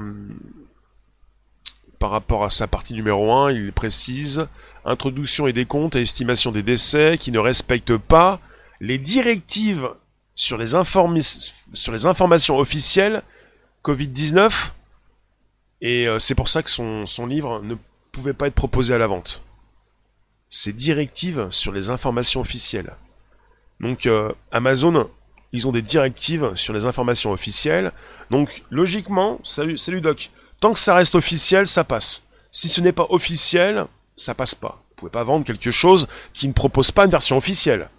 par 1.99 2.11
rapport 2.11 2.44
à 2.44 2.50
sa 2.50 2.66
partie 2.66 2.92
numéro 2.92 3.32
1, 3.32 3.52
il 3.52 3.73
précise 3.73 4.46
introduction 4.85 5.46
et 5.46 5.52
décompte 5.54 5.96
et 5.96 6.02
estimation 6.02 6.52
des 6.52 6.62
décès 6.62 7.16
qui 7.18 7.32
ne 7.32 7.38
respectent 7.38 7.96
pas 7.96 8.38
les 8.80 8.99
directives 8.99 9.88
sur 10.35 10.58
les, 10.58 10.75
informations 10.75 12.58
officielles 12.58 13.23
Covid-19. 13.82 14.73
Et 15.80 16.06
euh, 16.06 16.18
c'est 16.18 16.35
pour 16.35 16.49
ça 16.49 16.62
que 16.62 16.70
son, 16.70 17.06
son 17.06 17.26
livre 17.26 17.62
ne 17.62 17.76
pouvait 18.16 18.32
pas 18.32 18.46
être 18.46 18.54
proposé 18.54 18.94
à 18.94 18.99
la 18.99 19.06
vente. 19.06 19.42
Ces 20.49 20.73
directives 20.73 21.49
sur 21.50 21.73
les 21.73 21.90
informations 21.90 22.40
officielles. 22.40 22.94
Donc 23.78 24.06
euh, 24.06 24.32
Amazon, 24.50 25.11
ils 25.52 25.68
ont 25.68 25.73
des 25.73 25.82
directives 25.82 26.52
sur 26.54 26.73
les 26.73 26.87
informations 26.87 27.32
officielles. 27.32 27.92
Donc 28.30 28.62
logiquement, 28.70 29.38
salut, 29.44 30.00
Doc, 30.00 30.30
tant 30.61 30.73
que 30.73 30.78
ça 30.78 30.94
reste 30.94 31.14
officiel, 31.14 31.66
ça 31.66 31.85
passe. 31.85 32.23
Si 32.50 32.68
ce 32.68 32.80
n'est 32.80 32.92
pas 32.92 33.06
officiel, 33.11 33.85
ça 34.14 34.35
passe 34.35 34.54
pas. 34.54 34.82
Vous 34.88 34.96
pouvez 34.96 35.11
pas 35.11 35.25
vendre 35.25 35.44
quelque 35.44 35.70
chose 35.70 36.08
qui 36.32 36.49
ne 36.49 36.54
propose 36.54 36.90
pas 36.90 37.04
une 37.04 37.11
version 37.11 37.37
officielle. 37.37 37.90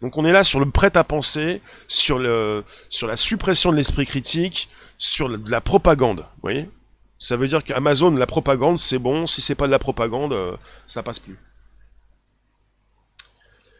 Donc 0.00 0.16
on 0.16 0.24
est 0.24 0.32
là 0.32 0.42
sur 0.42 0.58
le 0.58 0.70
prêt 0.70 0.96
à 0.96 1.04
penser, 1.04 1.60
sur, 1.86 2.18
le, 2.18 2.64
sur 2.88 3.08
la 3.08 3.16
suppression 3.16 3.72
de 3.72 3.76
l'esprit 3.76 4.06
critique, 4.06 4.70
sur 4.96 5.28
la 5.28 5.60
propagande. 5.60 6.20
Vous 6.20 6.42
voyez 6.42 6.70
Ça 7.18 7.36
veut 7.36 7.48
dire 7.48 7.64
qu'Amazon, 7.64 8.10
la 8.10 8.26
propagande, 8.26 8.78
c'est 8.78 8.98
bon. 8.98 9.26
Si 9.26 9.40
c'est 9.40 9.54
pas 9.54 9.66
de 9.66 9.72
la 9.72 9.78
propagande, 9.78 10.32
euh, 10.32 10.56
ça 10.86 11.02
passe 11.02 11.18
plus. 11.18 11.38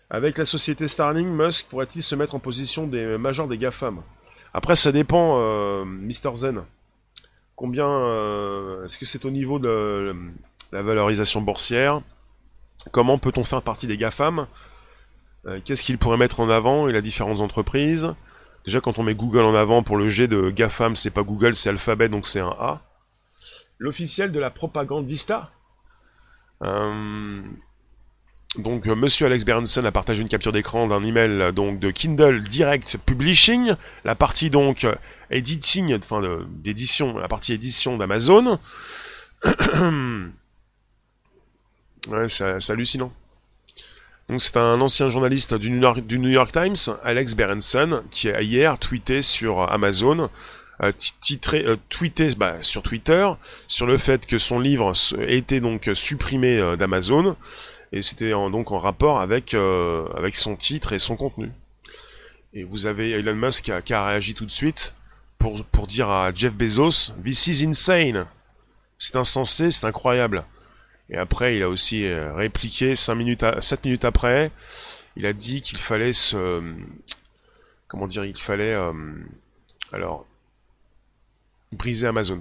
Avec 0.09 0.38
la 0.38 0.45
société 0.45 0.87
Starling, 0.87 1.28
Musk 1.28 1.66
pourrait-il 1.69 2.02
se 2.02 2.14
mettre 2.14 2.35
en 2.35 2.38
position 2.38 2.87
des 2.87 3.19
majors 3.19 3.49
des 3.49 3.59
GAFAM? 3.59 4.02
Après, 4.55 4.75
ça 4.75 4.93
dépend, 4.93 5.38
euh, 5.40 5.85
Mr. 5.85 6.35
Zen. 6.35 6.62
Combien. 7.57 7.88
Euh, 7.88 8.85
est-ce 8.85 8.99
que 8.99 9.05
c'est 9.05 9.25
au 9.25 9.31
niveau 9.31 9.59
de 9.59 10.14
la 10.73 10.83
valorisation 10.83 11.43
boursière? 11.43 12.00
Comment 12.93 13.19
peut-on 13.19 13.45
faire 13.45 13.62
partie 13.62 13.87
des 13.87 13.97
GAFAM? 13.97 14.47
Qu'est-ce 15.64 15.85
qu'il 15.85 15.97
pourrait 15.97 16.16
mettre 16.16 16.40
en 16.40 16.50
avant 16.50 16.88
Il 16.88 16.97
a 16.97 17.00
différentes 17.00 17.40
entreprises. 17.40 18.12
Déjà, 18.64 18.81
quand 18.81 18.99
on 18.99 19.05
met 19.05 19.14
Google 19.14 19.43
en 19.43 19.55
avant 19.55 19.85
pour 19.85 19.97
le 19.97 20.09
G 20.09 20.26
de 20.26 20.50
GAFAM, 20.50 20.97
c'est 20.97 21.11
pas 21.11 21.23
Google, 21.23 21.55
c'est 21.55 21.69
Alphabet, 21.69 22.09
donc 22.09 22.26
c'est 22.26 22.40
un 22.40 22.55
A. 22.59 22.83
L'officiel 23.78 24.33
de 24.33 24.40
la 24.40 24.50
propagande 24.50 25.06
Vista. 25.06 25.50
Euh, 26.62 27.42
donc, 28.56 28.87
euh, 28.87 28.95
Monsieur 28.95 29.26
Alex 29.26 29.45
Berenson 29.45 29.85
a 29.85 29.92
partagé 29.92 30.23
une 30.23 30.28
capture 30.28 30.52
d'écran 30.52 30.87
d'un 30.87 31.04
email 31.04 31.52
donc 31.52 31.78
de 31.78 31.90
Kindle 31.90 32.42
Direct 32.45 32.97
Publishing, 33.04 33.75
la 34.04 34.14
partie 34.14 34.49
donc 34.49 34.87
editing, 35.30 35.95
enfin 35.99 36.23
d'édition, 36.49 37.18
la 37.18 37.28
partie 37.28 37.52
édition 37.52 37.97
d'Amazon. 37.97 38.59
Ouais, 42.09 42.28
c'est 42.28 42.71
hallucinant. 42.71 43.12
Donc 44.28 44.42
c'est 44.42 44.56
un 44.56 44.80
ancien 44.80 45.09
journaliste 45.09 45.54
du 45.54 45.71
New, 45.71 46.28
York, 46.28 46.52
Times, 46.52 46.97
Alex 47.04 47.35
Berenson, 47.35 48.02
qui 48.11 48.28
a 48.28 48.42
hier 48.42 48.78
tweeté 48.78 49.23
sur 49.23 49.71
Amazon, 49.71 50.30
titré, 51.21 51.64
euh, 51.64 51.76
tweeté 51.88 52.28
bah, 52.37 52.56
sur 52.62 52.83
Twitter 52.83 53.28
sur 53.66 53.87
le 53.87 53.99
fait 53.99 54.26
que 54.26 54.38
son 54.38 54.61
livre 54.61 54.92
été 55.26 55.61
donc 55.61 55.90
supprimé 55.95 56.59
euh, 56.59 56.76
d'Amazon 56.76 57.37
et 57.92 58.02
c'était 58.02 58.30
donc 58.30 58.73
en 58.73 58.78
rapport 58.78 59.21
avec 59.21 59.54
son 59.54 60.56
titre 60.56 60.92
et 60.92 60.99
son 60.99 61.16
contenu. 61.16 61.50
Et 62.52 62.64
vous 62.64 62.87
avez 62.87 63.12
Elon 63.12 63.35
Musk 63.35 63.73
qui 63.85 63.92
a, 63.92 64.06
réagi 64.06 64.35
tout 64.35 64.45
de 64.45 64.50
suite 64.50 64.95
pour 65.38 65.87
dire 65.87 66.11
à 66.11 66.33
Jeff 66.35 66.52
Bezos, 66.52 67.12
"This 67.23 67.47
is 67.47 67.64
insane." 67.64 68.26
C'est 68.99 69.16
insensé, 69.16 69.71
c'est 69.71 69.87
incroyable. 69.87 70.45
Et 71.11 71.16
après, 71.16 71.56
il 71.56 71.62
a 71.62 71.68
aussi 71.68 72.04
euh, 72.04 72.33
répliqué 72.35 72.95
5 72.95 73.14
minutes 73.14 73.45
7 73.61 73.85
minutes 73.85 74.04
après. 74.04 74.50
Il 75.16 75.26
a 75.26 75.33
dit 75.33 75.62
qu'il 75.62 75.78
fallait 75.78 76.12
se. 76.12 76.62
Comment 77.88 78.06
dire 78.06 78.25
Il 78.25 78.37
fallait. 78.38 78.73
Euh, 78.73 78.92
alors. 79.92 80.26
Briser 81.76 82.06
Amazon. 82.06 82.40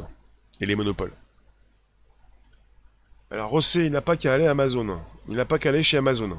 Et 0.61 0.65
les 0.65 0.75
monopoles. 0.75 1.11
Alors, 3.31 3.49
Rossé, 3.49 3.85
il 3.85 3.91
n'a 3.91 4.01
pas 4.01 4.15
qu'à 4.15 4.33
aller 4.33 4.47
à 4.47 4.51
Amazon. 4.51 4.97
Il 5.27 5.35
n'a 5.35 5.45
pas 5.45 5.59
qu'à 5.59 5.69
aller 5.69 5.83
chez 5.83 5.97
Amazon. 5.97 6.37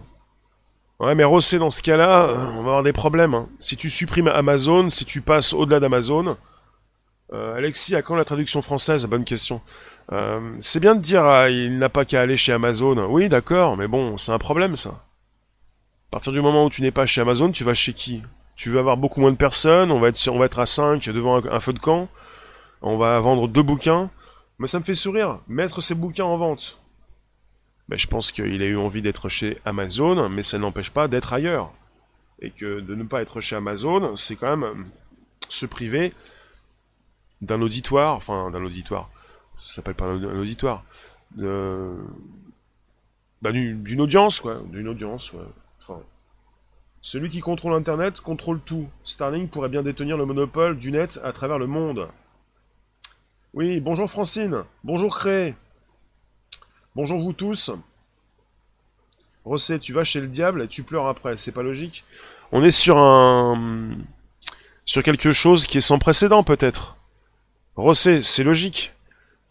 Ouais, 0.98 1.14
mais 1.14 1.24
Rossé, 1.24 1.58
dans 1.58 1.70
ce 1.70 1.82
cas-là, 1.82 2.28
on 2.32 2.62
va 2.62 2.70
avoir 2.70 2.82
des 2.82 2.92
problèmes. 2.92 3.34
Hein. 3.34 3.48
Si 3.60 3.76
tu 3.76 3.90
supprimes 3.90 4.28
Amazon, 4.28 4.88
si 4.88 5.04
tu 5.04 5.20
passes 5.20 5.52
au-delà 5.52 5.80
d'Amazon. 5.80 6.36
Euh, 7.32 7.56
Alexis, 7.56 7.94
à 7.94 8.02
quand 8.02 8.14
la 8.14 8.24
traduction 8.24 8.62
française? 8.62 9.04
Bonne 9.06 9.24
question. 9.24 9.60
Euh, 10.12 10.56
c'est 10.60 10.80
bien 10.80 10.94
de 10.94 11.00
dire 11.00 11.24
ah, 11.24 11.50
il 11.50 11.78
n'a 11.78 11.88
pas 11.88 12.04
qu'à 12.04 12.20
aller 12.20 12.36
chez 12.36 12.52
Amazon. 12.52 13.06
Oui, 13.06 13.28
d'accord, 13.28 13.76
mais 13.76 13.88
bon, 13.88 14.16
c'est 14.16 14.32
un 14.32 14.38
problème 14.38 14.76
ça. 14.76 14.90
À 16.10 16.12
partir 16.12 16.32
du 16.32 16.40
moment 16.40 16.66
où 16.66 16.70
tu 16.70 16.82
n'es 16.82 16.92
pas 16.92 17.06
chez 17.06 17.20
Amazon, 17.20 17.50
tu 17.50 17.64
vas 17.64 17.74
chez 17.74 17.92
qui? 17.92 18.22
Tu 18.54 18.70
veux 18.70 18.78
avoir 18.78 18.96
beaucoup 18.96 19.20
moins 19.20 19.32
de 19.32 19.36
personnes, 19.36 19.90
on 19.90 20.00
va 20.00 20.08
être, 20.08 20.28
on 20.28 20.38
va 20.38 20.46
être 20.46 20.58
à 20.58 20.66
5 20.66 21.08
devant 21.10 21.44
un, 21.44 21.60
feu 21.60 21.72
de 21.72 21.78
camp, 21.78 22.08
on 22.82 22.96
va 22.96 23.18
vendre 23.20 23.48
deux 23.48 23.62
bouquins. 23.62 24.10
Mais 24.58 24.66
ça 24.66 24.78
me 24.78 24.84
fait 24.84 24.94
sourire, 24.94 25.40
mettre 25.48 25.82
ces 25.82 25.94
bouquins 25.94 26.24
en 26.24 26.38
vente. 26.38 26.80
Mais 27.88 27.98
je 27.98 28.08
pense 28.08 28.32
qu'il 28.32 28.62
a 28.62 28.66
eu 28.66 28.76
envie 28.76 29.02
d'être 29.02 29.28
chez 29.28 29.58
Amazon, 29.64 30.28
mais 30.28 30.42
ça 30.42 30.58
n'empêche 30.58 30.90
pas 30.90 31.08
d'être 31.08 31.32
ailleurs. 31.32 31.72
Et 32.40 32.50
que 32.50 32.80
de 32.80 32.94
ne 32.94 33.04
pas 33.04 33.22
être 33.22 33.40
chez 33.40 33.56
Amazon, 33.56 34.16
c'est 34.16 34.36
quand 34.36 34.56
même 34.56 34.86
se 35.48 35.66
priver 35.66 36.12
d'un 37.42 37.60
auditoire, 37.60 38.16
enfin 38.16 38.50
d'un 38.50 38.64
auditoire, 38.64 39.10
ça 39.62 39.74
s'appelle 39.74 39.94
pas 39.94 40.06
un 40.06 40.38
auditoire, 40.38 40.84
bah, 43.42 43.52
d'une 43.52 44.00
audience, 44.00 44.40
quoi, 44.40 44.62
celui 47.02 47.28
qui 47.28 47.40
contrôle 47.40 47.74
Internet 47.74 48.20
contrôle 48.20 48.60
tout. 48.60 48.88
Starlink 49.04 49.50
pourrait 49.50 49.68
bien 49.68 49.82
détenir 49.82 50.16
le 50.16 50.26
monopole 50.26 50.76
du 50.76 50.90
net 50.90 51.20
à 51.22 51.32
travers 51.32 51.58
le 51.58 51.68
monde. 51.68 52.08
Oui, 53.56 53.80
bonjour 53.80 54.10
Francine, 54.10 54.64
bonjour 54.84 55.16
Cré, 55.16 55.54
bonjour 56.94 57.18
vous 57.18 57.32
tous. 57.32 57.70
Rosset, 59.46 59.78
tu 59.78 59.94
vas 59.94 60.04
chez 60.04 60.20
le 60.20 60.26
diable 60.26 60.60
et 60.60 60.68
tu 60.68 60.82
pleures 60.82 61.06
après, 61.06 61.38
c'est 61.38 61.52
pas 61.52 61.62
logique. 61.62 62.04
On 62.52 62.62
est 62.62 62.70
sur 62.70 62.98
un... 62.98 63.96
sur 64.84 65.02
quelque 65.02 65.32
chose 65.32 65.64
qui 65.64 65.78
est 65.78 65.80
sans 65.80 65.98
précédent 65.98 66.42
peut-être. 66.42 66.98
Rosset, 67.76 68.20
c'est 68.20 68.44
logique. 68.44 68.92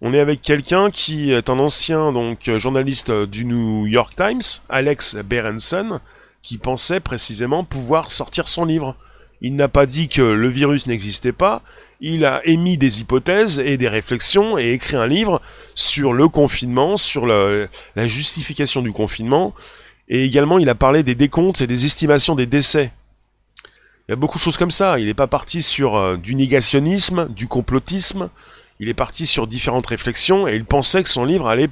On 0.01 0.13
est 0.13 0.19
avec 0.19 0.43
quelqu'un 0.43 0.91
qui 0.91 1.31
est 1.31 1.49
un 1.49 1.57
ancien 1.57 2.11
donc 2.11 2.47
journaliste 2.57 3.09
du 3.11 3.43
New 3.43 3.87
York 3.87 4.15
Times, 4.15 4.61
Alex 4.69 5.15
Berenson, 5.15 5.99
qui 6.43 6.59
pensait 6.59 6.99
précisément 6.99 7.63
pouvoir 7.63 8.11
sortir 8.11 8.47
son 8.47 8.65
livre. 8.65 8.95
Il 9.41 9.55
n'a 9.55 9.67
pas 9.67 9.87
dit 9.87 10.09
que 10.09 10.21
le 10.21 10.49
virus 10.49 10.85
n'existait 10.85 11.31
pas, 11.31 11.63
il 12.01 12.25
a 12.25 12.41
émis 12.45 12.77
des 12.77 13.01
hypothèses 13.01 13.59
et 13.59 13.77
des 13.77 13.87
réflexions 13.87 14.57
et 14.57 14.73
écrit 14.73 14.97
un 14.97 15.07
livre 15.07 15.41
sur 15.75 16.13
le 16.13 16.27
confinement, 16.27 16.97
sur 16.97 17.25
la 17.25 18.07
justification 18.07 18.81
du 18.81 18.91
confinement, 18.91 19.53
et 20.07 20.23
également 20.23 20.59
il 20.59 20.69
a 20.69 20.75
parlé 20.75 21.03
des 21.03 21.15
décomptes 21.15 21.61
et 21.61 21.67
des 21.67 21.85
estimations 21.85 22.35
des 22.35 22.45
décès. 22.45 22.91
Il 24.07 24.11
y 24.11 24.13
a 24.13 24.17
beaucoup 24.17 24.37
de 24.37 24.43
choses 24.43 24.57
comme 24.57 24.71
ça, 24.71 24.99
il 24.99 25.07
n'est 25.07 25.15
pas 25.15 25.25
parti 25.25 25.63
sur 25.63 25.95
euh, 25.95 26.15
du 26.15 26.35
négationnisme, 26.35 27.27
du 27.29 27.47
complotisme, 27.47 28.29
il 28.79 28.87
est 28.87 28.93
parti 28.93 29.25
sur 29.25 29.47
différentes 29.47 29.87
réflexions 29.87 30.47
et 30.47 30.55
il 30.55 30.65
pensait 30.65 31.01
que 31.01 31.09
son 31.09 31.25
livre 31.25 31.47
allait 31.47 31.69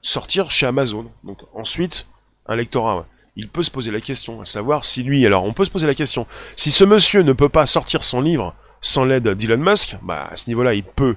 sortir 0.00 0.50
chez 0.50 0.66
Amazon. 0.66 1.10
Donc 1.24 1.38
ensuite, 1.54 2.06
un 2.46 2.54
lectorat. 2.54 3.06
Il 3.34 3.48
peut 3.48 3.62
se 3.62 3.70
poser 3.70 3.90
la 3.90 4.00
question, 4.00 4.40
à 4.40 4.44
savoir 4.44 4.84
si 4.84 5.02
lui, 5.02 5.26
alors 5.26 5.44
on 5.44 5.54
peut 5.54 5.64
se 5.64 5.70
poser 5.70 5.86
la 5.86 5.94
question, 5.94 6.26
si 6.54 6.70
ce 6.70 6.84
monsieur 6.84 7.22
ne 7.22 7.32
peut 7.32 7.48
pas 7.48 7.66
sortir 7.66 8.04
son 8.04 8.20
livre 8.20 8.54
sans 8.82 9.04
l'aide 9.04 9.28
d'Elon 9.28 9.58
Musk, 9.58 9.96
bah 10.02 10.28
à 10.30 10.36
ce 10.36 10.50
niveau-là, 10.50 10.74
il 10.74 10.82
peut, 10.82 11.16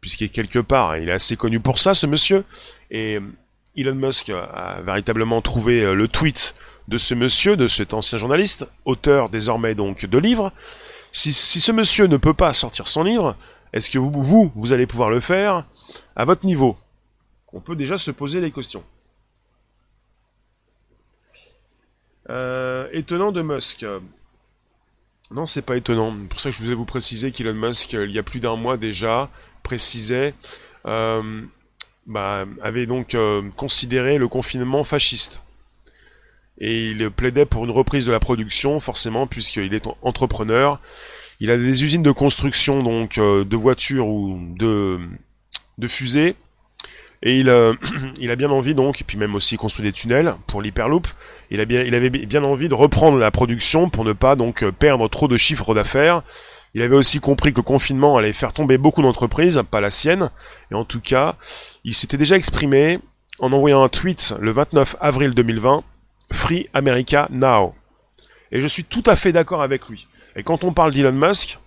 puisqu'il 0.00 0.24
est 0.24 0.28
quelque 0.28 0.60
part, 0.60 0.96
il 0.98 1.08
est 1.08 1.12
assez 1.12 1.36
connu 1.36 1.58
pour 1.58 1.78
ça, 1.78 1.94
ce 1.94 2.06
monsieur. 2.06 2.44
Et 2.90 3.18
Elon 3.76 3.94
Musk 3.94 4.30
a 4.30 4.80
véritablement 4.82 5.42
trouvé 5.42 5.80
euh, 5.80 5.94
le 5.94 6.06
tweet 6.06 6.54
de 6.88 6.98
ce 6.98 7.14
monsieur, 7.14 7.56
de 7.56 7.66
cet 7.66 7.94
ancien 7.94 8.18
journaliste, 8.18 8.66
auteur 8.84 9.28
désormais 9.28 9.74
donc 9.74 10.06
de 10.06 10.18
livres. 10.18 10.52
Si, 11.10 11.32
ce 11.32 11.72
monsieur 11.72 12.06
ne 12.06 12.18
peut 12.18 12.34
pas 12.34 12.52
sortir 12.52 12.86
son 12.86 13.02
livre, 13.02 13.34
est-ce 13.72 13.90
que 13.90 13.98
vous, 13.98 14.10
vous, 14.12 14.52
vous 14.54 14.72
allez 14.72 14.86
pouvoir 14.86 15.10
le 15.10 15.20
faire 15.20 15.64
à 16.14 16.24
votre 16.26 16.44
niveau? 16.44 16.76
On 17.52 17.60
peut 17.60 17.76
déjà 17.76 17.96
se 17.96 18.10
poser 18.10 18.40
les 18.40 18.52
questions. 18.52 18.84
Euh, 22.28 22.88
étonnant 22.92 23.32
de 23.32 23.40
Musk. 23.40 23.86
Non, 25.30 25.46
c'est 25.46 25.62
pas 25.62 25.76
étonnant. 25.76 26.14
Pour 26.28 26.40
ça 26.40 26.50
que 26.50 26.56
je 26.56 26.62
voulais 26.62 26.74
vous 26.74 26.84
préciser 26.84 27.32
qu'Elon 27.32 27.54
Musk, 27.54 27.92
il 27.92 28.10
y 28.10 28.18
a 28.18 28.22
plus 28.22 28.40
d'un 28.40 28.56
mois 28.56 28.76
déjà, 28.76 29.28
précisait, 29.62 30.34
euh, 30.86 31.42
bah, 32.06 32.44
avait 32.62 32.86
donc 32.86 33.14
euh, 33.14 33.42
considéré 33.56 34.18
le 34.18 34.28
confinement 34.28 34.84
fasciste. 34.84 35.42
Et 36.58 36.90
il 36.90 37.10
plaidait 37.10 37.44
pour 37.44 37.64
une 37.64 37.70
reprise 37.70 38.06
de 38.06 38.12
la 38.12 38.20
production, 38.20 38.80
forcément, 38.80 39.26
puisqu'il 39.26 39.74
est 39.74 39.86
entrepreneur. 40.02 40.80
Il 41.40 41.50
a 41.50 41.56
des 41.56 41.84
usines 41.84 42.02
de 42.02 42.12
construction, 42.12 42.82
donc 42.82 43.16
de 43.18 43.56
voitures 43.56 44.06
ou 44.06 44.40
de 44.56 44.98
fusées. 45.88 46.36
Et 47.26 47.40
il, 47.40 47.52
il 48.20 48.30
a 48.30 48.36
bien 48.36 48.50
envie 48.50 48.76
donc, 48.76 49.00
et 49.00 49.04
puis 49.04 49.18
même 49.18 49.34
aussi 49.34 49.56
construit 49.56 49.84
des 49.84 49.92
tunnels 49.92 50.36
pour 50.46 50.62
l'Hyperloop. 50.62 51.08
Il, 51.50 51.60
avait 51.60 52.10
bien 52.10 52.44
envie 52.44 52.68
de 52.68 52.74
reprendre 52.74 53.18
la 53.18 53.32
production 53.32 53.88
pour 53.88 54.04
ne 54.04 54.12
pas 54.12 54.36
donc 54.36 54.64
perdre 54.70 55.08
trop 55.08 55.26
de 55.26 55.36
chiffres 55.36 55.74
d'affaires. 55.74 56.22
Il 56.74 56.82
avait 56.82 56.94
aussi 56.94 57.18
compris 57.18 57.52
que 57.52 57.56
le 57.56 57.64
confinement 57.64 58.16
allait 58.16 58.32
faire 58.32 58.52
tomber 58.52 58.78
beaucoup 58.78 59.02
d'entreprises, 59.02 59.60
pas 59.68 59.80
la 59.80 59.90
sienne. 59.90 60.30
Et 60.70 60.76
en 60.76 60.84
tout 60.84 61.00
cas, 61.00 61.34
il 61.82 61.94
s'était 61.94 62.16
déjà 62.16 62.36
exprimé 62.36 63.00
en 63.40 63.52
envoyant 63.52 63.82
un 63.82 63.88
tweet 63.88 64.34
le 64.38 64.52
29 64.52 64.94
avril 65.00 65.30
2020, 65.30 65.82
Free 66.32 66.68
America 66.74 67.26
Now. 67.32 67.74
Et 68.52 68.60
je 68.60 68.68
suis 68.68 68.84
tout 68.84 69.02
à 69.04 69.16
fait 69.16 69.32
d'accord 69.32 69.62
avec 69.62 69.88
lui. 69.88 70.06
Et 70.36 70.44
quand 70.44 70.62
on 70.62 70.72
parle 70.72 70.92
d'Elon 70.92 71.10
Musk, 71.12 71.58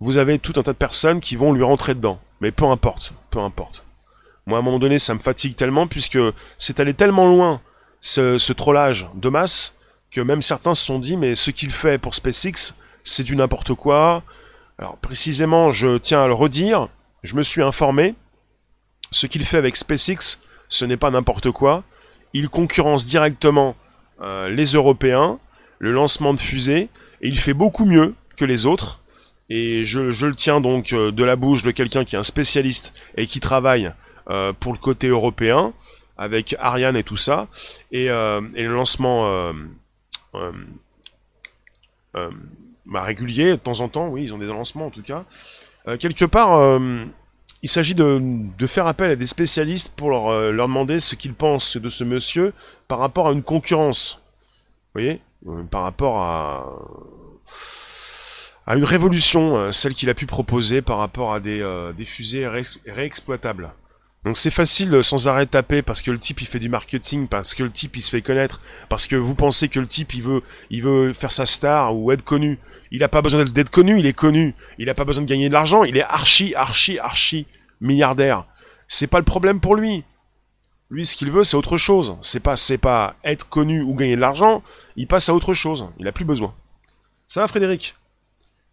vous 0.00 0.18
avez 0.18 0.38
tout 0.38 0.52
un 0.56 0.62
tas 0.62 0.72
de 0.72 0.76
personnes 0.76 1.20
qui 1.20 1.36
vont 1.36 1.54
lui 1.54 1.62
rentrer 1.62 1.94
dedans. 1.94 2.20
Mais 2.42 2.50
peu 2.50 2.66
importe, 2.66 3.14
peu 3.30 3.38
importe. 3.38 3.85
Moi, 4.48 4.58
à 4.58 4.60
un 4.60 4.64
moment 4.64 4.78
donné, 4.78 5.00
ça 5.00 5.12
me 5.12 5.18
fatigue 5.18 5.56
tellement, 5.56 5.88
puisque 5.88 6.18
c'est 6.56 6.78
allé 6.78 6.94
tellement 6.94 7.26
loin, 7.26 7.60
ce, 8.00 8.52
trollage 8.52 9.08
de 9.14 9.28
masse, 9.28 9.74
que 10.12 10.20
même 10.20 10.40
certains 10.40 10.72
se 10.72 10.84
sont 10.84 11.00
dit, 11.00 11.16
mais 11.16 11.34
ce 11.34 11.50
qu'il 11.50 11.72
fait 11.72 11.98
pour 11.98 12.14
SpaceX, 12.14 12.74
c'est 13.02 13.24
du 13.24 13.34
n'importe 13.34 13.74
quoi. 13.74 14.22
Alors, 14.78 14.98
précisément, 14.98 15.72
je 15.72 15.98
tiens 15.98 16.22
à 16.22 16.28
le 16.28 16.34
redire, 16.34 16.88
je 17.24 17.34
me 17.34 17.42
suis 17.42 17.60
informé, 17.60 18.14
ce 19.10 19.26
qu'il 19.26 19.44
fait 19.44 19.56
avec 19.56 19.74
SpaceX, 19.74 20.38
ce 20.68 20.84
n'est 20.84 20.96
pas 20.96 21.10
n'importe 21.10 21.50
quoi. 21.50 21.82
Il 22.32 22.48
concurrence 22.48 23.04
directement 23.04 23.74
euh, 24.20 24.48
les 24.48 24.74
Européens, 24.74 25.40
le 25.80 25.90
lancement 25.90 26.34
de 26.34 26.40
fusées, 26.40 26.88
et 27.20 27.28
il 27.28 27.38
fait 27.38 27.52
beaucoup 27.52 27.84
mieux 27.84 28.14
que 28.36 28.44
les 28.44 28.64
autres. 28.64 29.00
Et 29.48 29.84
je, 29.84 30.00
le 30.00 30.36
tiens 30.36 30.60
donc 30.60 30.92
euh, 30.92 31.10
de 31.10 31.24
la 31.24 31.34
bouche 31.34 31.64
de 31.64 31.72
quelqu'un 31.72 32.04
qui 32.04 32.14
est 32.14 32.18
un 32.18 32.22
spécialiste 32.22 32.94
et 33.16 33.26
qui 33.26 33.40
travaille 33.40 33.92
pour 34.60 34.72
le 34.72 34.78
côté 34.78 35.08
européen, 35.08 35.72
avec 36.18 36.56
Ariane 36.58 36.96
et 36.96 37.04
tout 37.04 37.16
ça, 37.16 37.48
et, 37.92 38.10
euh, 38.10 38.40
le 38.54 38.72
lancement 38.74 39.52
euh, 40.34 42.30
bah, 42.86 43.02
régulier, 43.02 43.52
de 43.52 43.56
temps 43.56 43.80
en 43.80 43.88
temps, 43.88 44.08
oui, 44.08 44.24
ils 44.24 44.34
ont 44.34 44.38
des 44.38 44.46
lancements 44.46 44.86
en 44.86 44.90
tout 44.90 45.02
cas. 45.02 45.24
quelque 45.98 46.24
part, 46.24 46.80
il 47.62 47.68
s'agit 47.68 47.94
de, 47.94 48.66
faire 48.66 48.86
appel 48.86 49.10
à 49.10 49.16
des 49.16 49.26
spécialistes 49.26 49.94
pour 49.96 50.10
leur, 50.10 50.52
demander 50.52 50.98
ce 50.98 51.14
qu'ils 51.14 51.34
pensent 51.34 51.76
de 51.76 51.88
ce 51.88 52.04
monsieur 52.04 52.52
par 52.88 52.98
rapport 52.98 53.28
à 53.28 53.32
une 53.32 53.42
concurrence. 53.42 54.22
Vous 54.94 55.02
voyez 55.02 55.20
Par 55.70 55.82
rapport 55.82 56.18
à 58.66 58.74
une 58.74 58.84
révolution, 58.84 59.70
celle 59.72 59.94
qu'il 59.94 60.10
a 60.10 60.14
pu 60.14 60.26
proposer 60.26 60.80
par 60.80 60.98
rapport 60.98 61.34
à 61.34 61.40
des 61.40 62.04
fusées 62.04 62.48
réexploitables. 62.86 63.72
Donc 64.26 64.36
c'est 64.36 64.50
facile 64.50 65.04
sans 65.04 65.28
arrêt 65.28 65.46
taper 65.46 65.82
parce 65.82 66.02
que 66.02 66.10
le 66.10 66.18
type 66.18 66.40
il 66.40 66.48
fait 66.48 66.58
du 66.58 66.68
marketing, 66.68 67.28
parce 67.28 67.54
que 67.54 67.62
le 67.62 67.70
type 67.70 67.94
il 67.94 68.02
se 68.02 68.10
fait 68.10 68.22
connaître, 68.22 68.60
parce 68.88 69.06
que 69.06 69.14
vous 69.14 69.36
pensez 69.36 69.68
que 69.68 69.78
le 69.78 69.86
type 69.86 70.14
il 70.14 70.22
veut, 70.24 70.42
il 70.68 70.82
veut 70.82 71.12
faire 71.12 71.30
sa 71.30 71.46
star 71.46 71.94
ou 71.94 72.10
être 72.10 72.24
connu. 72.24 72.58
Il 72.90 73.02
n'a 73.02 73.08
pas 73.08 73.22
besoin 73.22 73.44
d'être 73.44 73.70
connu, 73.70 74.00
il 74.00 74.04
est 74.04 74.12
connu. 74.12 74.56
Il 74.78 74.86
n'a 74.86 74.94
pas 74.94 75.04
besoin 75.04 75.22
de 75.22 75.28
gagner 75.28 75.48
de 75.48 75.54
l'argent, 75.54 75.84
il 75.84 75.96
est 75.96 76.02
archi, 76.02 76.56
archi, 76.56 76.98
archi 76.98 77.46
milliardaire. 77.80 78.46
C'est 78.88 79.06
pas 79.06 79.20
le 79.20 79.24
problème 79.24 79.60
pour 79.60 79.76
lui. 79.76 80.02
Lui, 80.90 81.06
ce 81.06 81.14
qu'il 81.14 81.30
veut, 81.30 81.44
c'est 81.44 81.56
autre 81.56 81.76
chose. 81.76 82.16
C'est 82.20 82.40
pas, 82.40 82.56
c'est 82.56 82.78
pas 82.78 83.14
être 83.22 83.48
connu 83.48 83.80
ou 83.80 83.94
gagner 83.94 84.16
de 84.16 84.20
l'argent. 84.20 84.64
Il 84.96 85.06
passe 85.06 85.28
à 85.28 85.34
autre 85.34 85.54
chose. 85.54 85.88
Il 86.00 86.08
a 86.08 86.12
plus 86.12 86.24
besoin. 86.24 86.52
Ça 87.28 87.42
va, 87.42 87.46
Frédéric? 87.46 87.94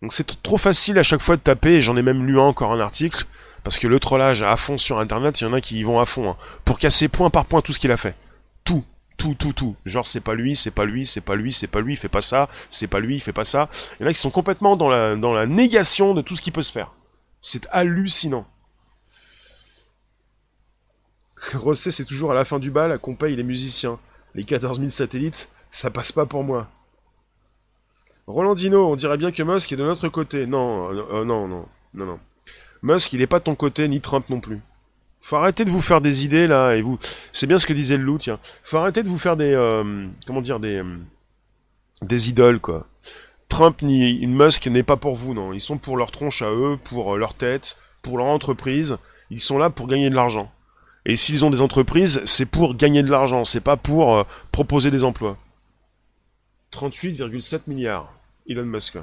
Donc 0.01 0.13
c'est 0.13 0.41
trop 0.41 0.57
facile 0.57 0.97
à 0.97 1.03
chaque 1.03 1.21
fois 1.21 1.35
de 1.35 1.41
taper. 1.41 1.79
J'en 1.79 1.95
ai 1.95 2.01
même 2.01 2.25
lu 2.25 2.39
encore 2.39 2.73
un 2.73 2.79
article 2.79 3.27
parce 3.63 3.79
que 3.79 3.87
le 3.87 3.99
trollage 3.99 4.43
à 4.43 4.55
fond 4.55 4.77
sur 4.77 4.99
internet, 4.99 5.39
il 5.39 5.45
y 5.45 5.47
en 5.47 5.53
a 5.53 5.61
qui 5.61 5.79
y 5.79 5.83
vont 5.83 5.99
à 5.99 6.05
fond. 6.05 6.31
Hein, 6.31 6.37
pour 6.65 6.79
casser 6.79 7.07
point 7.07 7.29
par 7.29 7.45
point 7.45 7.61
tout 7.61 7.73
ce 7.73 7.79
qu'il 7.79 7.91
a 7.91 7.97
fait. 7.97 8.15
Tout. 8.63 8.83
Tout, 9.17 9.35
tout, 9.35 9.53
tout. 9.53 9.75
Genre, 9.85 10.07
c'est 10.07 10.21
pas 10.21 10.33
lui, 10.33 10.55
c'est 10.55 10.71
pas 10.71 10.85
lui, 10.85 11.05
c'est 11.05 11.21
pas 11.21 11.35
lui, 11.35 11.51
c'est 11.51 11.67
pas 11.67 11.81
lui, 11.81 11.93
il 11.93 11.97
fait 11.97 12.09
pas 12.09 12.21
ça, 12.21 12.49
c'est 12.71 12.87
pas 12.87 12.99
lui, 12.99 13.15
il 13.15 13.21
fait 13.21 13.31
pas 13.31 13.45
ça. 13.45 13.69
Il 13.99 14.03
y 14.03 14.05
en 14.05 14.09
a 14.09 14.13
qui 14.13 14.19
sont 14.19 14.31
complètement 14.31 14.75
dans 14.75 14.89
la, 14.89 15.45
négation 15.45 16.13
de 16.13 16.21
tout 16.21 16.35
ce 16.35 16.41
qui 16.41 16.51
peut 16.51 16.61
se 16.63 16.71
faire. 16.71 16.91
C'est 17.39 17.67
hallucinant. 17.71 18.45
Rosset, 21.53 21.91
c'est 21.91 22.05
toujours 22.05 22.31
à 22.31 22.33
la 22.33 22.43
fin 22.43 22.59
du 22.59 22.71
bal 22.71 22.97
qu'on 22.99 23.15
paye 23.15 23.35
les 23.35 23.43
musiciens. 23.43 23.99
Les 24.35 24.43
14 24.43 24.79
000 24.79 24.89
satellites, 24.89 25.47
ça 25.71 25.91
passe 25.91 26.11
pas 26.11 26.25
pour 26.25 26.43
moi. 26.43 26.67
Rolandino, 28.25 28.89
on 28.89 28.95
dirait 28.95 29.17
bien 29.17 29.31
que 29.31 29.43
Musk 29.43 29.71
est 29.71 29.77
de 29.77 29.83
notre 29.83 30.09
côté. 30.09 30.47
Non, 30.47 30.91
euh, 30.91 31.05
euh, 31.11 31.25
non, 31.25 31.47
non, 31.47 31.67
non, 31.93 32.05
non. 32.05 32.19
Musk, 32.83 33.13
il 33.13 33.21
est 33.21 33.27
pas 33.27 33.39
de 33.39 33.45
ton 33.45 33.55
côté, 33.55 33.87
ni 33.87 34.01
Trump 34.01 34.29
non 34.29 34.41
plus. 34.41 34.59
Faut 35.21 35.37
arrêter 35.37 35.63
de 35.63 35.71
vous 35.71 35.81
faire 35.81 36.01
des 36.01 36.25
idées 36.25 36.47
là, 36.47 36.75
et 36.75 36.81
vous. 36.81 36.99
C'est 37.31 37.47
bien 37.47 37.57
ce 37.57 37.65
que 37.65 37.71
disait 37.71 37.95
le 37.95 38.03
loup, 38.03 38.17
tiens. 38.17 38.39
Faut 38.63 38.77
arrêter 38.77 39.03
de 39.03 39.07
vous 39.07 39.17
faire 39.17 39.37
des. 39.37 39.53
Euh, 39.53 40.05
comment 40.27 40.41
dire, 40.41 40.59
des. 40.59 40.77
Euh, 40.77 40.97
des 42.01 42.29
idoles, 42.29 42.59
quoi. 42.59 42.85
Trump 43.47 43.81
ni 43.81 44.27
Musk 44.27 44.67
n'est 44.67 44.83
pas 44.83 44.97
pour 44.97 45.15
vous, 45.15 45.33
non. 45.33 45.53
Ils 45.53 45.61
sont 45.61 45.77
pour 45.77 45.95
leur 45.95 46.11
tronche 46.11 46.41
à 46.41 46.51
eux, 46.51 46.77
pour 46.83 47.13
euh, 47.13 47.17
leur 47.17 47.35
tête, 47.35 47.77
pour 48.01 48.17
leur 48.17 48.27
entreprise. 48.27 48.97
Ils 49.29 49.39
sont 49.39 49.57
là 49.57 49.69
pour 49.69 49.87
gagner 49.87 50.09
de 50.09 50.15
l'argent. 50.15 50.51
Et 51.05 51.15
s'ils 51.15 51.45
ont 51.45 51.49
des 51.49 51.61
entreprises, 51.61 52.21
c'est 52.25 52.45
pour 52.45 52.75
gagner 52.75 53.01
de 53.01 53.11
l'argent, 53.11 53.45
c'est 53.45 53.61
pas 53.61 53.77
pour 53.77 54.25
proposer 54.51 54.91
des 54.91 55.03
emplois. 55.03 55.37
38,7 56.73 57.61
milliards, 57.67 58.11
Elon 58.47 58.65
Musk. 58.65 58.97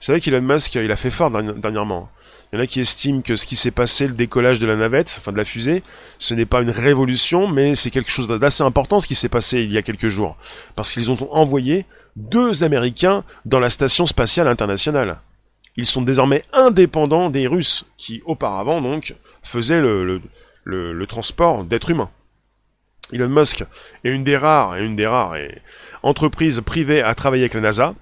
C'est 0.00 0.12
vrai 0.12 0.20
qu'Elon 0.20 0.40
Musk, 0.40 0.74
il 0.74 0.90
a 0.90 0.96
fait 0.96 1.10
fort 1.10 1.30
dernièrement. 1.30 2.10
Il 2.52 2.56
y 2.56 2.58
en 2.60 2.62
a 2.62 2.66
qui 2.66 2.80
estiment 2.80 3.20
que 3.20 3.36
ce 3.36 3.46
qui 3.46 3.56
s'est 3.56 3.70
passé, 3.70 4.06
le 4.06 4.14
décollage 4.14 4.58
de 4.58 4.66
la 4.66 4.76
navette, 4.76 5.16
enfin 5.18 5.32
de 5.32 5.36
la 5.36 5.44
fusée, 5.44 5.82
ce 6.18 6.34
n'est 6.34 6.46
pas 6.46 6.62
une 6.62 6.70
révolution, 6.70 7.46
mais 7.46 7.74
c'est 7.74 7.90
quelque 7.90 8.10
chose 8.10 8.28
d'assez 8.28 8.62
important 8.62 9.00
ce 9.00 9.06
qui 9.06 9.14
s'est 9.14 9.28
passé 9.28 9.60
il 9.60 9.72
y 9.72 9.78
a 9.78 9.82
quelques 9.82 10.08
jours. 10.08 10.36
Parce 10.76 10.90
qu'ils 10.90 11.10
ont 11.10 11.32
envoyé 11.32 11.84
deux 12.16 12.62
Américains 12.62 13.24
dans 13.44 13.60
la 13.60 13.70
station 13.70 14.06
spatiale 14.06 14.48
internationale. 14.48 15.20
Ils 15.76 15.86
sont 15.86 16.02
désormais 16.02 16.44
indépendants 16.52 17.30
des 17.30 17.46
Russes, 17.46 17.86
qui 17.96 18.22
auparavant 18.24 18.80
donc 18.80 19.14
faisaient 19.42 19.80
le, 19.80 21.06
transport 21.08 21.64
d'êtres 21.64 21.90
humains. 21.90 22.10
Elon 23.12 23.28
Musk 23.28 23.64
est 24.04 24.10
une 24.10 24.24
des 24.24 24.36
rares, 24.36 24.76
et 24.76 24.84
une 24.84 24.96
des 24.96 25.06
rares 25.06 25.36
entreprises 26.02 26.60
privées 26.60 27.02
à 27.02 27.14
travailler 27.14 27.42
avec 27.42 27.54
la 27.54 27.60
NASA, 27.60 27.94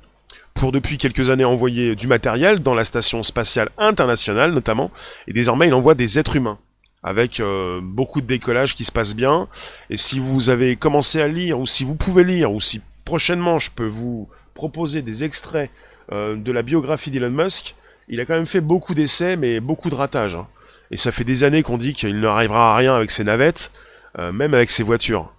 pour 0.55 0.73
depuis 0.73 0.99
quelques 0.99 1.31
années 1.31 1.45
envoyer 1.45 1.95
du 1.97 2.07
matériel 2.07 2.61
dans 2.61 2.75
la 2.75 2.85
station 2.85 3.23
spatiale 3.23 3.71
internationale 3.79 4.53
notamment, 4.53 4.91
et 5.27 5.33
désormais 5.33 5.67
il 5.69 5.75
envoie 5.75 5.95
des 5.95 6.19
êtres 6.19 6.37
humains 6.37 6.59
avec 7.03 7.41
euh, 7.41 7.81
beaucoup 7.83 8.21
de 8.21 8.27
décollage 8.27 8.75
qui 8.75 8.85
se 8.85 8.93
passe 8.93 9.15
bien. 9.15 9.49
Et 9.91 9.97
si 9.97 10.21
vous 10.21 10.51
avez 10.51 10.77
commencé 10.77 11.21
à 11.21 11.29
lire, 11.29 11.59
ou 11.59 11.67
si 11.67 11.85
vous 11.85 11.97
pouvez 11.97 12.25
lire, 12.25 12.53
ou 12.53 12.61
si 12.61 12.81
prochainement 13.05 13.59
je 13.59 13.71
peux 13.71 13.87
vous 13.87 14.29
proposer 14.55 15.03
des 15.03 15.25
extraits 15.25 15.71
euh, 16.12 16.37
de 16.37 16.53
la 16.53 16.62
biographie 16.62 17.11
d'Elon 17.11 17.31
Musk, 17.31 17.75
il 18.09 18.21
a 18.21 18.25
quand 18.25 18.35
même 18.35 18.47
fait 18.47 18.61
beaucoup 18.61 18.95
d'essais, 18.95 19.37
mais 19.37 19.61
beaucoup 19.61 19.91
de 19.91 19.95
ratages. 19.95 20.37
Hein. 20.37 20.47
Et 20.91 20.97
ça 20.97 21.11
fait 21.11 21.25
des 21.25 21.45
années 21.45 21.62
qu'on 21.62 21.79
dit 21.79 21.93
qu'il 21.93 22.21
ne 22.21 22.27
arrivera 22.27 22.75
à 22.75 22.77
rien 22.77 22.95
avec 22.95 23.11
ses 23.11 23.25
navettes, 23.25 23.73
euh, 24.19 24.31
même 24.31 24.55
avec 24.55 24.71
ses 24.71 24.83
voitures. 24.83 25.33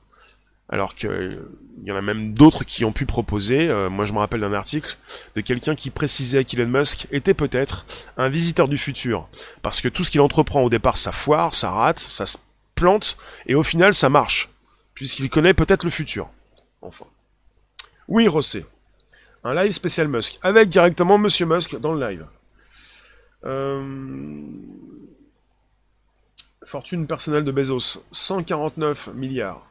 Alors 0.70 0.96
qu'il 0.96 1.40
y 1.84 1.92
en 1.92 1.96
a 1.96 2.02
même 2.02 2.34
d'autres 2.34 2.64
qui 2.64 2.86
ont 2.86 2.94
pu 2.94 3.06
proposer, 3.06 3.70
euh, 3.70 3.90
moi 3.90 4.06
je 4.06 4.14
me 4.14 4.20
rappelle 4.20 4.42
d'un 4.42 4.54
article, 4.54 4.98
de 5.36 5.42
quelqu'un 5.42 5.76
qui 5.76 5.90
précisait 5.90 6.46
qu'Elon 6.46 6.68
Musk 6.68 7.08
était 7.12 7.34
peut-être 7.34 7.86
un 8.18 8.30
visiteur 8.30 8.68
du 8.68 8.78
futur. 8.78 9.28
Parce 9.62 9.82
que 9.82 9.90
tout 9.90 10.04
ce 10.04 10.12
qu'il 10.12 10.22
entreprend 10.22 10.62
au 10.62 10.70
départ, 10.70 10.98
ça 10.98 11.12
foire, 11.12 11.54
ça 11.54 11.72
rate, 11.72 12.00
ça 12.00 12.26
se 12.26 12.38
plante, 12.76 13.18
et 13.46 13.56
au 13.56 13.64
final 13.64 13.94
ça 13.94 14.10
marche, 14.10 14.50
puisqu'il 14.94 15.30
connaît 15.30 15.54
peut-être 15.54 15.84
le 15.84 15.92
futur. 15.92 16.30
Enfin. 16.82 17.06
Oui, 18.08 18.28
Rossé. 18.28 18.66
Un 19.44 19.54
live 19.56 19.74
spécial 19.74 20.08
Musk, 20.08 20.40
avec 20.42 20.70
directement 20.70 21.18
Monsieur 21.18 21.46
Musk 21.46 21.76
dans 21.80 21.94
le 21.94 22.08
live. 22.08 22.26
Euh, 23.46 23.84
fortune 26.64 27.08
personnelle 27.08 27.44
de 27.44 27.52
Bezos, 27.52 28.02
149 28.12 29.10
milliards. 29.14 29.68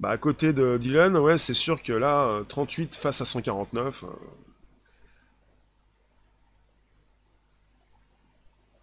Bah 0.00 0.10
à 0.10 0.18
côté 0.18 0.52
de 0.52 0.76
Dylan, 0.76 1.16
ouais, 1.16 1.38
c'est 1.38 1.54
sûr 1.54 1.82
que 1.82 1.92
là, 1.92 2.42
38 2.48 2.82
euh, 2.92 3.00
face 3.00 3.20
à 3.20 3.24
149. 3.24 4.04
Euh, 4.04 4.06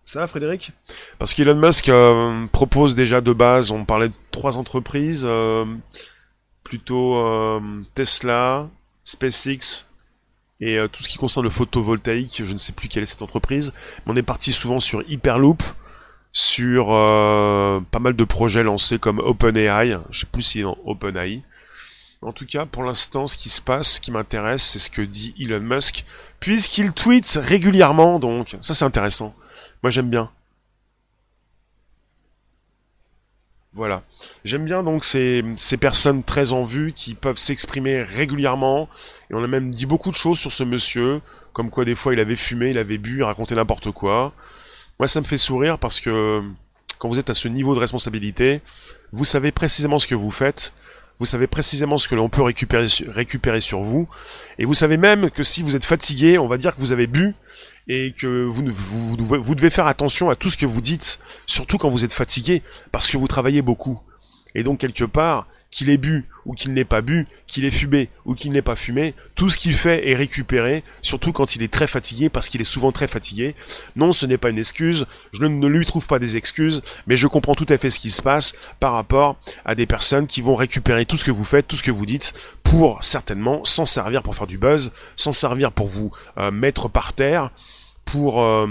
Ça 0.04 0.28
Frédéric? 0.28 0.72
Parce 1.20 1.34
qu'Elon 1.34 1.56
Musk 1.56 1.88
euh, 1.88 2.46
propose 2.48 2.96
déjà 2.96 3.22
de 3.22 3.32
base, 3.32 3.72
on 3.72 3.86
parlait 3.86 4.10
de 4.10 4.14
trois 4.32 4.58
entreprises, 4.58 5.28
plutôt 6.64 7.62
Tesla, 7.96 8.68
SpaceX 9.04 9.88
et 10.60 10.78
tout 10.92 11.02
ce 11.02 11.10
qui 11.10 11.18
concerne 11.18 11.46
le 11.46 11.50
photovoltaïque, 11.50 12.44
je 12.46 12.54
ne 12.54 12.58
sais 12.58 12.74
plus 12.74 12.88
quelle 12.90 13.04
est 13.04 13.08
cette 13.08 13.22
entreprise, 13.22 13.74
mais 14.06 14.14
on 14.14 14.16
est 14.16 14.22
parti 14.24 14.52
souvent 14.52 14.80
sur 14.80 15.02
Hyperloop, 15.10 15.64
sur 16.34 16.92
euh, 16.92 17.82
pas 17.92 18.00
mal 18.00 18.16
de 18.16 18.24
projets 18.24 18.64
lancés 18.64 19.00
comme 19.00 19.20
OpenAI. 19.20 19.98
Je 20.12 20.20
sais 20.20 20.26
plus 20.26 20.42
si 20.42 20.60
est 20.60 20.64
dans 20.64 20.78
OpenAI. 20.86 21.42
En 22.22 22.34
tout 22.34 22.46
cas, 22.46 22.66
pour 22.66 22.84
l'instant, 22.84 23.26
ce 23.26 23.36
qui 23.36 23.50
se 23.50 23.62
passe, 23.62 23.96
ce 23.96 24.02
qui 24.02 24.12
m'intéresse, 24.12 24.64
c'est 24.64 24.80
ce 24.80 24.92
que 24.92 25.02
dit 25.02 25.34
Elon 25.40 25.60
Musk, 25.60 26.06
puisqu'il 26.40 26.94
tweet 26.94 27.40
régulièrement, 27.42 28.20
donc 28.20 28.56
ça 28.62 28.76
c'est 28.76 28.86
intéressant. 28.86 29.34
Moi 29.82 29.90
j'aime 29.90 30.10
bien. 30.10 30.30
Voilà. 33.74 34.04
J'aime 34.44 34.66
bien 34.66 34.84
donc 34.84 35.04
ces, 35.06 35.44
ces, 35.56 35.78
personnes 35.78 36.24
très 36.24 36.52
en 36.52 36.64
vue 36.64 36.92
qui 36.94 37.16
peuvent 37.16 37.38
s'exprimer 37.38 38.04
régulièrement. 38.04 38.90
Et 39.30 39.34
on 39.34 39.44
a 39.44 39.48
même 39.48 39.74
dit 39.74 39.86
beaucoup 39.86 40.12
de 40.12 40.16
choses 40.16 40.38
sur 40.38 40.52
ce 40.52 40.64
monsieur, 40.64 41.22
comme 41.54 41.70
quoi 41.70 41.86
des 41.86 41.96
fois 41.96 42.14
il 42.14 42.20
avait 42.20 42.36
fumé, 42.36 42.70
il 42.72 42.78
avait 42.78 42.98
bu, 42.98 43.20
il 43.20 43.24
racontait 43.24 43.56
n'importe 43.56 43.92
quoi. 43.92 44.34
Moi, 45.02 45.08
ça 45.08 45.20
me 45.20 45.26
fait 45.26 45.40
sourire 45.40 45.80
parce 45.80 46.00
que 46.00 46.44
quand 47.00 47.10
vous 47.10 47.20
êtes 47.20 47.32
à 47.32 47.34
ce 47.34 47.48
niveau 47.48 47.74
de 47.74 47.80
responsabilité, 47.80 48.62
vous 49.12 49.26
savez 49.26 49.52
précisément 49.52 49.98
ce 49.98 50.06
que 50.06 50.14
vous 50.14 50.30
faites, 50.30 50.74
vous 51.18 51.26
savez 51.26 51.48
précisément 51.48 51.98
ce 51.98 52.08
que 52.08 52.14
l'on 52.14 52.30
peut 52.30 52.44
récupérer, 52.44 53.62
sur 53.62 53.82
vous, 53.82 54.08
et 54.60 54.66
vous 54.66 54.76
savez 54.76 54.98
même 54.98 55.32
que 55.32 55.42
si 55.42 55.64
vous 55.64 55.76
êtes 55.76 55.86
fatigué, 55.86 56.38
on 56.38 56.46
va 56.46 56.60
dire 56.60 56.76
que 56.76 56.80
vous 56.80 56.92
avez 56.92 57.08
bu, 57.08 57.34
et 57.88 58.14
que 58.16 58.44
vous, 58.46 58.64
vous, 58.68 59.26
vous, 59.26 59.56
devez 59.56 59.72
faire 59.72 59.88
attention 59.88 60.30
à 60.30 60.36
tout 60.36 60.52
ce 60.52 60.58
que 60.58 60.68
vous 60.68 60.82
dites, 60.82 61.18
surtout 61.48 61.80
quand 61.80 61.90
vous 61.90 62.06
êtes 62.06 62.14
fatigué, 62.14 62.62
parce 62.92 63.10
que 63.10 63.18
vous 63.18 63.28
travaillez 63.28 63.64
beaucoup. 63.64 64.00
Et 64.54 64.62
donc 64.62 64.82
quelque 64.82 65.06
part, 65.06 65.48
qu'il 65.72 65.90
ait 65.90 65.98
bu 65.98 66.26
ou 66.46 66.54
qu'il 66.54 66.74
n'ait 66.74 66.86
pas 66.86 67.02
bu, 67.02 67.28
qu'il 67.48 67.66
ait 67.66 67.72
fumé 67.72 68.10
ou 68.26 68.36
qu'il 68.36 68.52
n'ait 68.52 68.62
pas 68.62 68.76
fumé, 68.76 69.14
tout 69.36 69.50
ce 69.50 69.58
qu'il 69.58 69.74
fait 69.74 70.10
est 70.10 70.16
récupéré, 70.16 70.84
surtout 71.02 71.32
quand 71.32 71.56
il 71.56 71.64
est 71.64 71.72
très 71.72 71.88
fatigué, 71.88 72.30
parce 72.30 72.50
qu'il 72.50 72.62
est 72.62 72.66
souvent 72.66 72.92
très 72.92 73.08
fatigué. 73.08 73.56
Non, 73.96 74.12
ce 74.12 74.26
n'est 74.26 74.38
pas 74.38 74.50
une 74.50 74.60
excuse, 74.60 75.06
je 75.32 75.46
ne 75.46 75.68
lui 75.68 75.86
trouve 75.86 76.08
pas 76.08 76.20
des 76.20 76.38
excuses, 76.38 76.82
mais 77.08 77.16
je 77.16 77.28
comprends 77.28 77.56
tout 77.56 77.68
à 77.70 77.78
fait 77.78 77.90
ce 77.90 78.00
qui 78.00 78.12
se 78.12 78.22
passe 78.22 78.54
par 78.80 78.94
rapport 78.94 79.38
à 79.66 79.76
des 79.76 79.86
personnes 79.86 80.28
qui 80.28 80.42
vont 80.42 80.56
récupérer 80.56 81.06
tout 81.06 81.18
ce 81.18 81.26
que 81.26 81.32
vous 81.32 81.46
faites, 81.46 81.68
tout 81.68 81.76
ce 81.76 81.84
que 81.84 81.92
vous 81.92 82.06
dites, 82.06 82.34
pour 82.64 83.04
certainement 83.04 83.64
s'en 83.64 83.86
servir 83.86 84.24
pour 84.24 84.36
faire 84.36 84.48
du 84.48 84.58
buzz, 84.58 84.92
s'en 85.16 85.34
servir 85.34 85.72
pour 85.72 85.88
vous 85.88 86.12
euh, 86.38 86.52
mettre 86.52 86.90
par 86.90 87.14
terre, 87.14 87.52
pour... 88.06 88.42
Euh, 88.42 88.68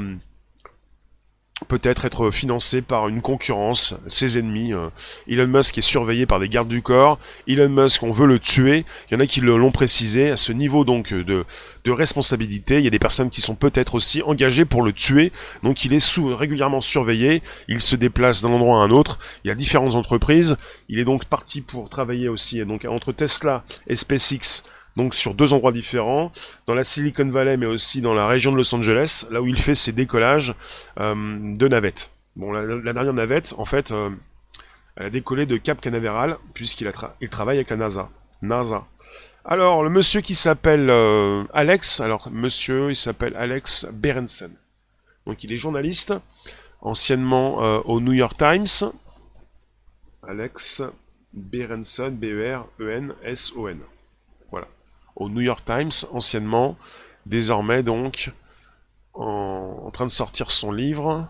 peut-être 1.69 2.05
être 2.05 2.31
financé 2.31 2.83
par 2.83 3.09
une 3.09 3.23
concurrence, 3.23 3.95
ses 4.07 4.39
ennemis. 4.39 4.73
Euh. 4.73 4.89
Elon 5.29 5.47
Musk 5.47 5.79
est 5.79 5.83
surveillé 5.83 6.27
par 6.27 6.41
des 6.41 6.49
gardes 6.49 6.69
du 6.69 6.83
corps. 6.83 7.19
Elon 7.47 7.69
Musk, 7.69 8.03
on 8.03 8.11
veut 8.11 8.27
le 8.27 8.39
tuer. 8.39 8.85
Il 9.11 9.15
y 9.15 9.17
en 9.17 9.21
a 9.21 9.27
qui 9.27 9.41
l'ont 9.41 9.73
précisé 9.73 10.31
à 10.31 10.37
ce 10.37 10.53
niveau 10.53 10.85
donc 10.85 11.13
de, 11.13 11.45
de 11.85 11.91
responsabilité. 11.91 12.79
Il 12.79 12.85
y 12.85 12.89
a 12.89 12.91
des 12.91 12.99
personnes 12.99 13.31
qui 13.31 13.41
sont 13.41 13.55
peut-être 13.55 13.95
aussi 13.95 14.23
engagées 14.23 14.65
pour 14.65 14.83
le 14.83 14.93
tuer. 14.93 15.33
Donc 15.63 15.85
il 15.85 15.93
est 15.93 16.01
régulièrement 16.35 16.81
surveillé. 16.81 17.43
Il 17.69 17.81
se 17.81 17.97
déplace 17.97 18.43
d'un 18.43 18.51
endroit 18.51 18.81
à 18.81 18.85
un 18.85 18.91
autre. 18.91 19.19
Il 19.45 19.49
y 19.49 19.51
a 19.51 19.55
différentes 19.55 19.95
entreprises. 19.95 20.57
Il 20.89 20.99
est 20.99 21.05
donc 21.05 21.27
parti 21.27 21.61
pour 21.61 21.89
travailler 21.89 22.29
aussi 22.29 22.65
donc 22.65 22.85
entre 22.85 23.13
Tesla 23.13 23.65
et 23.87 23.97
SpaceX 23.97 24.63
donc 24.97 25.15
sur 25.15 25.35
deux 25.35 25.53
endroits 25.53 25.73
différents, 25.73 26.33
dans 26.67 26.75
la 26.75 26.85
Silicon 26.85 27.29
Valley 27.29 27.57
mais 27.57 27.67
aussi 27.67 28.01
dans 28.01 28.15
la 28.15 28.27
région 28.27 28.53
de 28.53 28.57
Los 28.57 28.75
Angeles, 28.75 29.27
là 29.31 29.41
où 29.41 29.47
il 29.47 29.59
fait 29.59 29.75
ses 29.75 29.93
décollages 29.93 30.55
euh, 30.99 31.15
de 31.55 31.69
navettes. 31.69 32.13
Bon, 32.37 32.53
la, 32.53 32.93
dernière 32.93 33.13
navette, 33.13 33.55
en 33.59 33.65
fait, 33.65 33.91
euh, 33.93 34.11
elle 34.97 35.07
a 35.07 35.11
décollé 35.11 35.47
de 35.47 35.57
Cap 35.57 35.81
Canaveral, 35.81 36.37
puisqu'il 36.55 36.91
il 37.21 37.29
travaille 37.29 37.57
avec 37.57 37.71
la 37.71 37.77
NASA. 37.77 38.09
NASA. 38.43 38.85
Alors, 39.45 39.83
le 39.83 39.91
monsieur 39.91 40.21
qui 40.21 40.35
s'appelle 40.35 40.89
euh, 40.91 41.45
Alex, 41.53 42.01
alors 42.01 42.29
monsieur, 42.31 42.91
il 42.91 42.97
s'appelle 42.97 43.35
Alex 43.37 43.87
Berenson. 43.93 44.51
Donc 45.27 45.45
il 45.45 45.53
est 45.53 45.57
journaliste, 45.57 46.15
anciennement 46.81 47.59
au 47.85 48.01
New 48.01 48.13
York 48.13 48.37
Times. 48.39 48.91
Alex 50.27 50.83
Berenson, 51.33 52.11
B-E-R-E-N-S-O-N. 52.11 53.81
Au 55.21 55.29
New 55.29 55.43
York 55.43 55.65
Times 55.67 55.91
anciennement, 56.13 56.77
désormais 57.27 57.83
donc 57.83 58.33
en, 59.13 59.91
train 59.93 60.07
de 60.07 60.11
sortir 60.11 60.51
son 60.51 60.73
livre. 60.73 61.29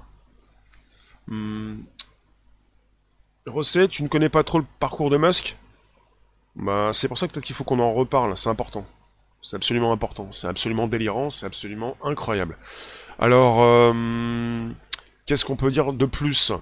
Hmm. 1.27 1.81
Rosset, 3.47 3.89
tu 3.89 4.05
ne 4.05 4.09
connais 4.09 4.29
pas 4.29 4.45
trop 4.45 4.59
le 4.59 4.67
parcours 4.79 5.11
de 5.11 5.17
Musk? 5.17 5.57
Bah 6.55 6.91
c'est 6.93 7.09
pour 7.09 7.19
ça 7.19 7.27
que 7.27 7.33
peut-être 7.33 7.45
qu'il 7.45 7.57
faut 7.57 7.65
qu'on 7.65 7.81
en 7.81 7.93
reparle, 7.93 8.37
c'est 8.37 8.49
important. 8.49 8.87
C'est 9.43 9.57
absolument 9.57 9.93
important, 9.93 10.31
c'est 10.31 10.47
absolument 10.47 10.87
délirant, 10.87 11.29
c'est 11.29 11.47
absolument 11.47 11.97
incroyable. 12.05 12.59
Alors, 13.19 13.61
euh, 13.61 14.69
qu'est-ce 15.27 15.45
qu'on 15.45 15.57
peut 15.57 15.73
dire 15.73 15.93
de 15.93 16.07
plus? 16.07 16.53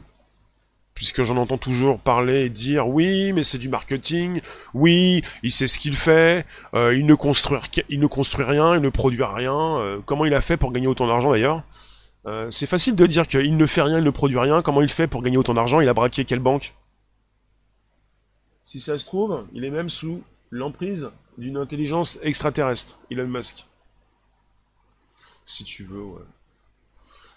Puisque 0.99 1.23
j'en 1.23 1.37
entends 1.37 1.59
toujours 1.59 2.01
parler 2.01 2.47
et 2.47 2.49
dire 2.49 2.89
oui, 2.89 3.33
mais 3.33 3.45
c'est 3.45 3.59
du 3.59 3.69
marketing, 3.69 4.41
oui, 4.75 5.23
il 5.45 5.53
sait 5.53 5.69
ce 5.69 5.79
qu'il 5.79 5.95
fait, 5.95 6.45
euh, 6.75 6.93
il, 6.93 7.07
ne 7.07 7.15
construit, 7.15 7.57
rien, 8.43 8.75
il 8.75 8.81
ne 8.81 8.89
produit 8.89 9.23
rien, 9.23 9.79
euh, 9.79 10.01
comment 10.05 10.25
il 10.25 10.35
a 10.35 10.41
fait 10.41 10.57
pour 10.57 10.73
gagner 10.73 10.89
autant 10.89 11.07
d'argent 11.07 11.31
d'ailleurs. 11.31 11.63
Euh, 12.27 12.51
C'est 12.51 12.67
facile 12.67 12.97
de 12.97 13.07
dire 13.07 13.29
qu'il 13.29 13.57
ne 13.57 13.67
fait 13.67 13.83
rien, 13.83 13.99
il 13.99 14.05
ne 14.05 14.11
produit 14.11 14.41
rien, 14.41 14.61
comment 14.61 14.83
il 14.83 14.89
fait 14.89 15.07
pour 15.07 15.23
gagner 15.23 15.37
autant 15.37 15.55
d'argent, 15.55 15.81
il 15.81 15.89
a 15.89 15.95
braqué 15.95 16.25
quelle 16.25 16.41
banque? 16.41 16.75
Si 18.65 18.81
ça 18.81 18.99
se 18.99 19.07
trouve, 19.07 19.47
il 19.53 19.65
est 19.65 19.71
même 19.71 19.89
sous 19.89 20.25
l'emprise 20.51 21.11
d'une 21.39 21.59
intelligence 21.59 22.19
extraterrestre, 22.25 22.99
Elon 23.09 23.29
Musk. 23.29 23.67
Si 25.45 25.63
tu 25.63 25.85
veux, 25.85 26.03
ouais 26.03 26.23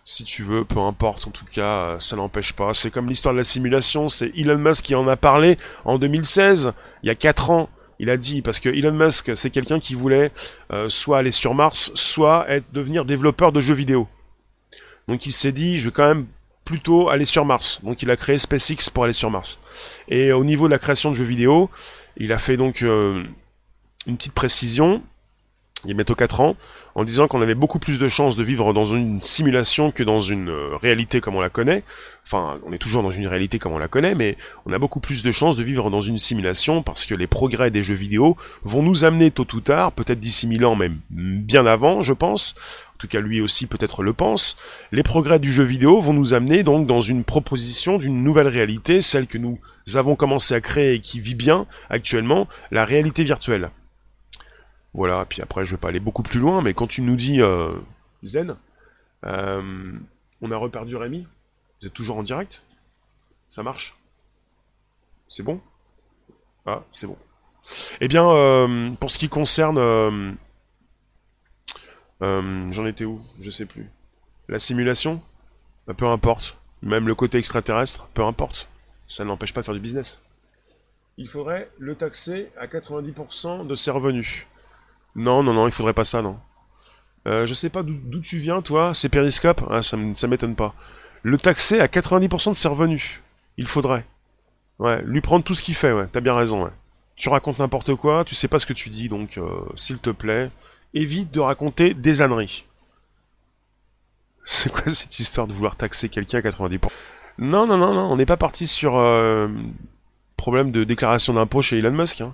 si 0.03 0.23
tu 0.23 0.43
veux, 0.43 0.65
peu 0.65 0.79
importe, 0.79 1.27
en 1.27 1.31
tout 1.31 1.45
cas, 1.45 1.61
euh, 1.61 1.99
ça 1.99 2.15
n'empêche 2.15 2.53
pas. 2.53 2.73
C'est 2.73 2.91
comme 2.91 3.07
l'histoire 3.07 3.33
de 3.33 3.39
la 3.39 3.43
simulation, 3.43 4.09
c'est 4.09 4.31
Elon 4.35 4.57
Musk 4.57 4.83
qui 4.85 4.95
en 4.95 5.07
a 5.07 5.15
parlé 5.15 5.57
en 5.85 5.97
2016, 5.97 6.73
il 7.03 7.07
y 7.07 7.09
a 7.09 7.15
4 7.15 7.49
ans. 7.49 7.69
Il 7.99 8.09
a 8.09 8.17
dit, 8.17 8.41
parce 8.41 8.59
que 8.59 8.69
Elon 8.69 8.93
Musk, 8.93 9.37
c'est 9.37 9.51
quelqu'un 9.51 9.79
qui 9.79 9.93
voulait 9.93 10.31
euh, 10.73 10.89
soit 10.89 11.19
aller 11.19 11.29
sur 11.29 11.53
Mars, 11.53 11.91
soit 11.93 12.49
être, 12.49 12.65
devenir 12.73 13.05
développeur 13.05 13.51
de 13.51 13.59
jeux 13.59 13.75
vidéo. 13.75 14.07
Donc 15.07 15.27
il 15.27 15.31
s'est 15.31 15.51
dit, 15.51 15.77
je 15.77 15.89
vais 15.89 15.91
quand 15.91 16.07
même 16.07 16.25
plutôt 16.65 17.09
aller 17.09 17.25
sur 17.25 17.45
Mars. 17.45 17.83
Donc 17.83 18.01
il 18.01 18.09
a 18.09 18.17
créé 18.17 18.39
SpaceX 18.39 18.89
pour 18.91 19.03
aller 19.03 19.13
sur 19.13 19.29
Mars. 19.29 19.59
Et 20.07 20.31
au 20.31 20.43
niveau 20.43 20.65
de 20.65 20.71
la 20.71 20.79
création 20.79 21.11
de 21.11 21.15
jeux 21.15 21.25
vidéo, 21.25 21.69
il 22.17 22.33
a 22.33 22.39
fait 22.39 22.57
donc 22.57 22.81
euh, 22.81 23.23
une 24.07 24.17
petite 24.17 24.33
précision, 24.33 25.03
il 25.83 25.89
y 25.89 25.93
a 25.93 25.95
bientôt 25.95 26.15
4 26.15 26.41
ans, 26.41 26.55
en 26.93 27.03
disant 27.03 27.27
qu'on 27.27 27.41
avait 27.41 27.55
beaucoup 27.55 27.79
plus 27.79 27.97
de 27.97 28.07
chances 28.07 28.35
de 28.35 28.43
vivre 28.43 28.73
dans 28.73 28.85
une 28.85 29.21
simulation 29.21 29.91
que 29.91 30.03
dans 30.03 30.19
une 30.19 30.49
euh, 30.49 30.75
réalité 30.75 31.21
comme 31.21 31.35
on 31.35 31.41
la 31.41 31.49
connaît. 31.49 31.83
Enfin, 32.25 32.59
on 32.65 32.73
est 32.73 32.77
toujours 32.77 33.01
dans 33.01 33.11
une 33.11 33.27
réalité 33.27 33.57
comme 33.57 33.73
on 33.73 33.79
la 33.79 33.87
connaît, 33.87 34.13
mais 34.13 34.37
on 34.65 34.73
a 34.73 34.79
beaucoup 34.79 34.99
plus 34.99 35.23
de 35.23 35.31
chances 35.31 35.57
de 35.57 35.63
vivre 35.63 35.89
dans 35.89 36.01
une 36.01 36.19
simulation 36.19 36.83
parce 36.83 37.05
que 37.05 37.15
les 37.15 37.27
progrès 37.27 37.71
des 37.71 37.81
jeux 37.81 37.95
vidéo 37.95 38.37
vont 38.63 38.83
nous 38.83 39.05
amener 39.05 39.31
tôt 39.31 39.47
ou 39.53 39.59
tard, 39.59 39.91
peut-être 39.91 40.19
d'ici 40.19 40.47
mille 40.47 40.65
ans, 40.65 40.75
même 40.75 40.99
bien 41.09 41.65
avant, 41.65 42.01
je 42.01 42.13
pense. 42.13 42.55
En 42.95 42.97
tout 42.99 43.07
cas, 43.07 43.19
lui 43.19 43.41
aussi 43.41 43.65
peut-être 43.65 44.03
le 44.03 44.13
pense. 44.13 44.57
Les 44.91 45.01
progrès 45.01 45.39
du 45.39 45.51
jeu 45.51 45.63
vidéo 45.63 45.99
vont 45.99 46.13
nous 46.13 46.35
amener 46.35 46.61
donc 46.61 46.85
dans 46.85 47.01
une 47.01 47.23
proposition 47.23 47.97
d'une 47.97 48.23
nouvelle 48.23 48.47
réalité, 48.47 49.01
celle 49.01 49.25
que 49.25 49.39
nous 49.39 49.57
avons 49.95 50.15
commencé 50.15 50.53
à 50.53 50.61
créer 50.61 50.93
et 50.93 50.99
qui 50.99 51.19
vit 51.19 51.33
bien 51.33 51.65
actuellement, 51.89 52.47
la 52.69 52.85
réalité 52.85 53.23
virtuelle. 53.23 53.71
Voilà, 54.93 55.25
puis 55.25 55.41
après 55.41 55.65
je 55.65 55.71
vais 55.75 55.79
pas 55.79 55.87
aller 55.87 55.99
beaucoup 55.99 56.23
plus 56.23 56.39
loin, 56.39 56.61
mais 56.61 56.73
quand 56.73 56.87
tu 56.87 57.01
nous 57.01 57.15
dis 57.15 57.41
euh, 57.41 57.73
Zen, 58.23 58.57
euh, 59.25 59.93
on 60.41 60.51
a 60.51 60.57
reperdu 60.57 60.95
Rémi, 60.95 61.27
vous 61.79 61.87
êtes 61.87 61.93
toujours 61.93 62.17
en 62.17 62.23
direct? 62.23 62.63
Ça 63.49 63.63
marche? 63.63 63.95
C'est 65.27 65.43
bon? 65.43 65.61
Ah, 66.65 66.83
c'est 66.91 67.07
bon. 67.07 67.17
Eh 68.01 68.07
bien, 68.07 68.27
euh, 68.29 68.91
pour 68.99 69.11
ce 69.11 69.17
qui 69.17 69.29
concerne... 69.29 70.37
J'en 72.21 72.85
étais 72.85 73.05
où? 73.05 73.21
Je 73.39 73.49
sais 73.49 73.65
plus. 73.65 73.89
La 74.47 74.59
simulation? 74.59 75.21
Bah, 75.87 75.93
Peu 75.93 76.05
importe. 76.05 76.57
Même 76.81 77.07
le 77.07 77.15
côté 77.15 77.37
extraterrestre, 77.37 78.07
peu 78.13 78.23
importe. 78.23 78.67
Ça 79.07 79.23
n'empêche 79.23 79.53
pas 79.53 79.61
de 79.61 79.65
faire 79.65 79.73
du 79.73 79.79
business. 79.79 80.21
Il 81.17 81.27
faudrait 81.27 81.69
le 81.77 81.95
taxer 81.95 82.49
à 82.57 82.67
90% 82.67 83.67
de 83.67 83.75
ses 83.75 83.91
revenus. 83.91 84.47
Non, 85.15 85.43
non, 85.43 85.53
non, 85.53 85.67
il 85.67 85.73
faudrait 85.73 85.93
pas 85.93 86.03
ça, 86.03 86.21
non. 86.21 86.37
Euh, 87.27 87.45
je 87.45 87.53
sais 87.53 87.69
pas 87.69 87.83
d'où 87.83 88.19
tu 88.19 88.39
viens, 88.39 88.61
toi. 88.61 88.93
C'est 88.93 89.09
Periscope 89.09 89.63
ah, 89.69 89.81
Ça, 89.81 89.97
m'étonne 89.97 90.55
pas. 90.55 90.73
Le 91.23 91.37
taxer 91.37 91.79
à 91.79 91.87
90% 91.87 92.49
de 92.49 92.55
ses 92.55 92.67
revenus. 92.67 93.21
Il 93.57 93.67
faudrait. 93.67 94.05
Ouais, 94.79 95.01
lui 95.03 95.21
prendre 95.21 95.43
tout 95.43 95.53
ce 95.53 95.61
qu'il 95.61 95.75
fait, 95.75 95.91
ouais. 95.91 96.07
T'as 96.11 96.21
bien 96.21 96.33
raison, 96.33 96.63
ouais. 96.63 96.71
Tu 97.15 97.29
racontes 97.29 97.59
n'importe 97.59 97.93
quoi, 97.95 98.25
tu 98.25 98.33
sais 98.33 98.47
pas 98.47 98.57
ce 98.57 98.65
que 98.65 98.73
tu 98.73 98.89
dis, 98.89 99.07
donc 99.07 99.37
euh, 99.37 99.47
s'il 99.75 99.99
te 99.99 100.09
plaît, 100.09 100.49
évite 100.95 101.31
de 101.31 101.39
raconter 101.39 101.93
des 101.93 102.23
âneries. 102.23 102.65
C'est 104.43 104.71
quoi 104.71 104.91
cette 104.91 105.19
histoire 105.19 105.45
de 105.45 105.53
vouloir 105.53 105.75
taxer 105.75 106.09
quelqu'un 106.09 106.39
à 106.39 106.41
90% 106.41 106.89
Non, 107.37 107.67
non, 107.67 107.77
non, 107.77 107.93
non, 107.93 108.11
on 108.11 108.15
n'est 108.15 108.25
pas 108.25 108.37
parti 108.37 108.65
sur 108.65 108.97
euh, 108.97 109.47
problème 110.35 110.71
de 110.71 110.83
déclaration 110.83 111.33
d'impôt 111.33 111.61
chez 111.61 111.77
Elon 111.77 111.91
Musk. 111.91 112.21
Hein. 112.21 112.33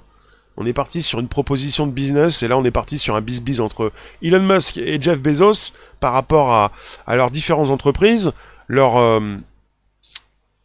On 0.58 0.66
est 0.66 0.74
parti 0.74 1.02
sur 1.02 1.20
une 1.20 1.28
proposition 1.28 1.86
de 1.86 1.92
business 1.92 2.42
et 2.42 2.48
là 2.48 2.58
on 2.58 2.64
est 2.64 2.72
parti 2.72 2.98
sur 2.98 3.16
un 3.16 3.22
bis-bis 3.22 3.60
entre 3.60 3.92
Elon 4.24 4.42
Musk 4.42 4.78
et 4.78 5.00
Jeff 5.00 5.20
Bezos 5.20 5.74
par 6.00 6.14
rapport 6.14 6.52
à, 6.52 6.72
leurs 7.16 7.30
différentes 7.30 7.70
entreprises, 7.70 8.32
leur, 8.68 8.98
euh, 8.98 9.38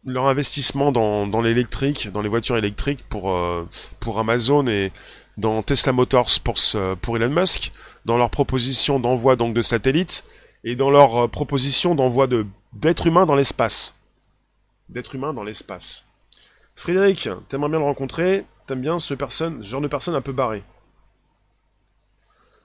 investissement 0.07 0.91
dans, 0.91 1.41
l'électrique, 1.41 2.11
dans 2.11 2.21
les 2.21 2.29
voitures 2.29 2.57
électriques 2.57 3.05
pour, 3.07 3.31
euh, 3.31 3.67
Amazon 4.17 4.67
et 4.67 4.91
dans 5.37 5.61
Tesla 5.61 5.93
Motors 5.93 6.29
pour, 6.43 6.55
pour 7.01 7.17
Elon 7.17 7.29
Musk, 7.29 7.71
dans 8.05 8.17
leur 8.17 8.29
proposition 8.29 8.99
d'envoi 8.99 9.35
donc 9.35 9.53
de 9.53 9.61
satellites 9.61 10.23
et 10.63 10.75
dans 10.75 10.89
leur 10.89 11.23
euh, 11.23 11.27
proposition 11.27 11.95
d'envoi 11.95 12.27
de 12.27 12.45
d'êtres 12.73 13.07
humains 13.07 13.25
dans 13.25 13.35
l'espace. 13.35 13.95
D'êtres 14.89 15.15
humains 15.15 15.33
dans 15.33 15.43
l'espace. 15.43 16.07
Frédéric, 16.75 17.29
t'aimerais 17.49 17.69
bien 17.69 17.79
le 17.79 17.85
rencontrer, 17.85 18.45
t'aimes 18.67 18.81
bien 18.81 18.99
ce, 18.99 19.15
genre 19.61 19.81
de 19.81 19.87
personne 19.87 20.15
un 20.15 20.21
peu 20.21 20.31
barré. 20.31 20.63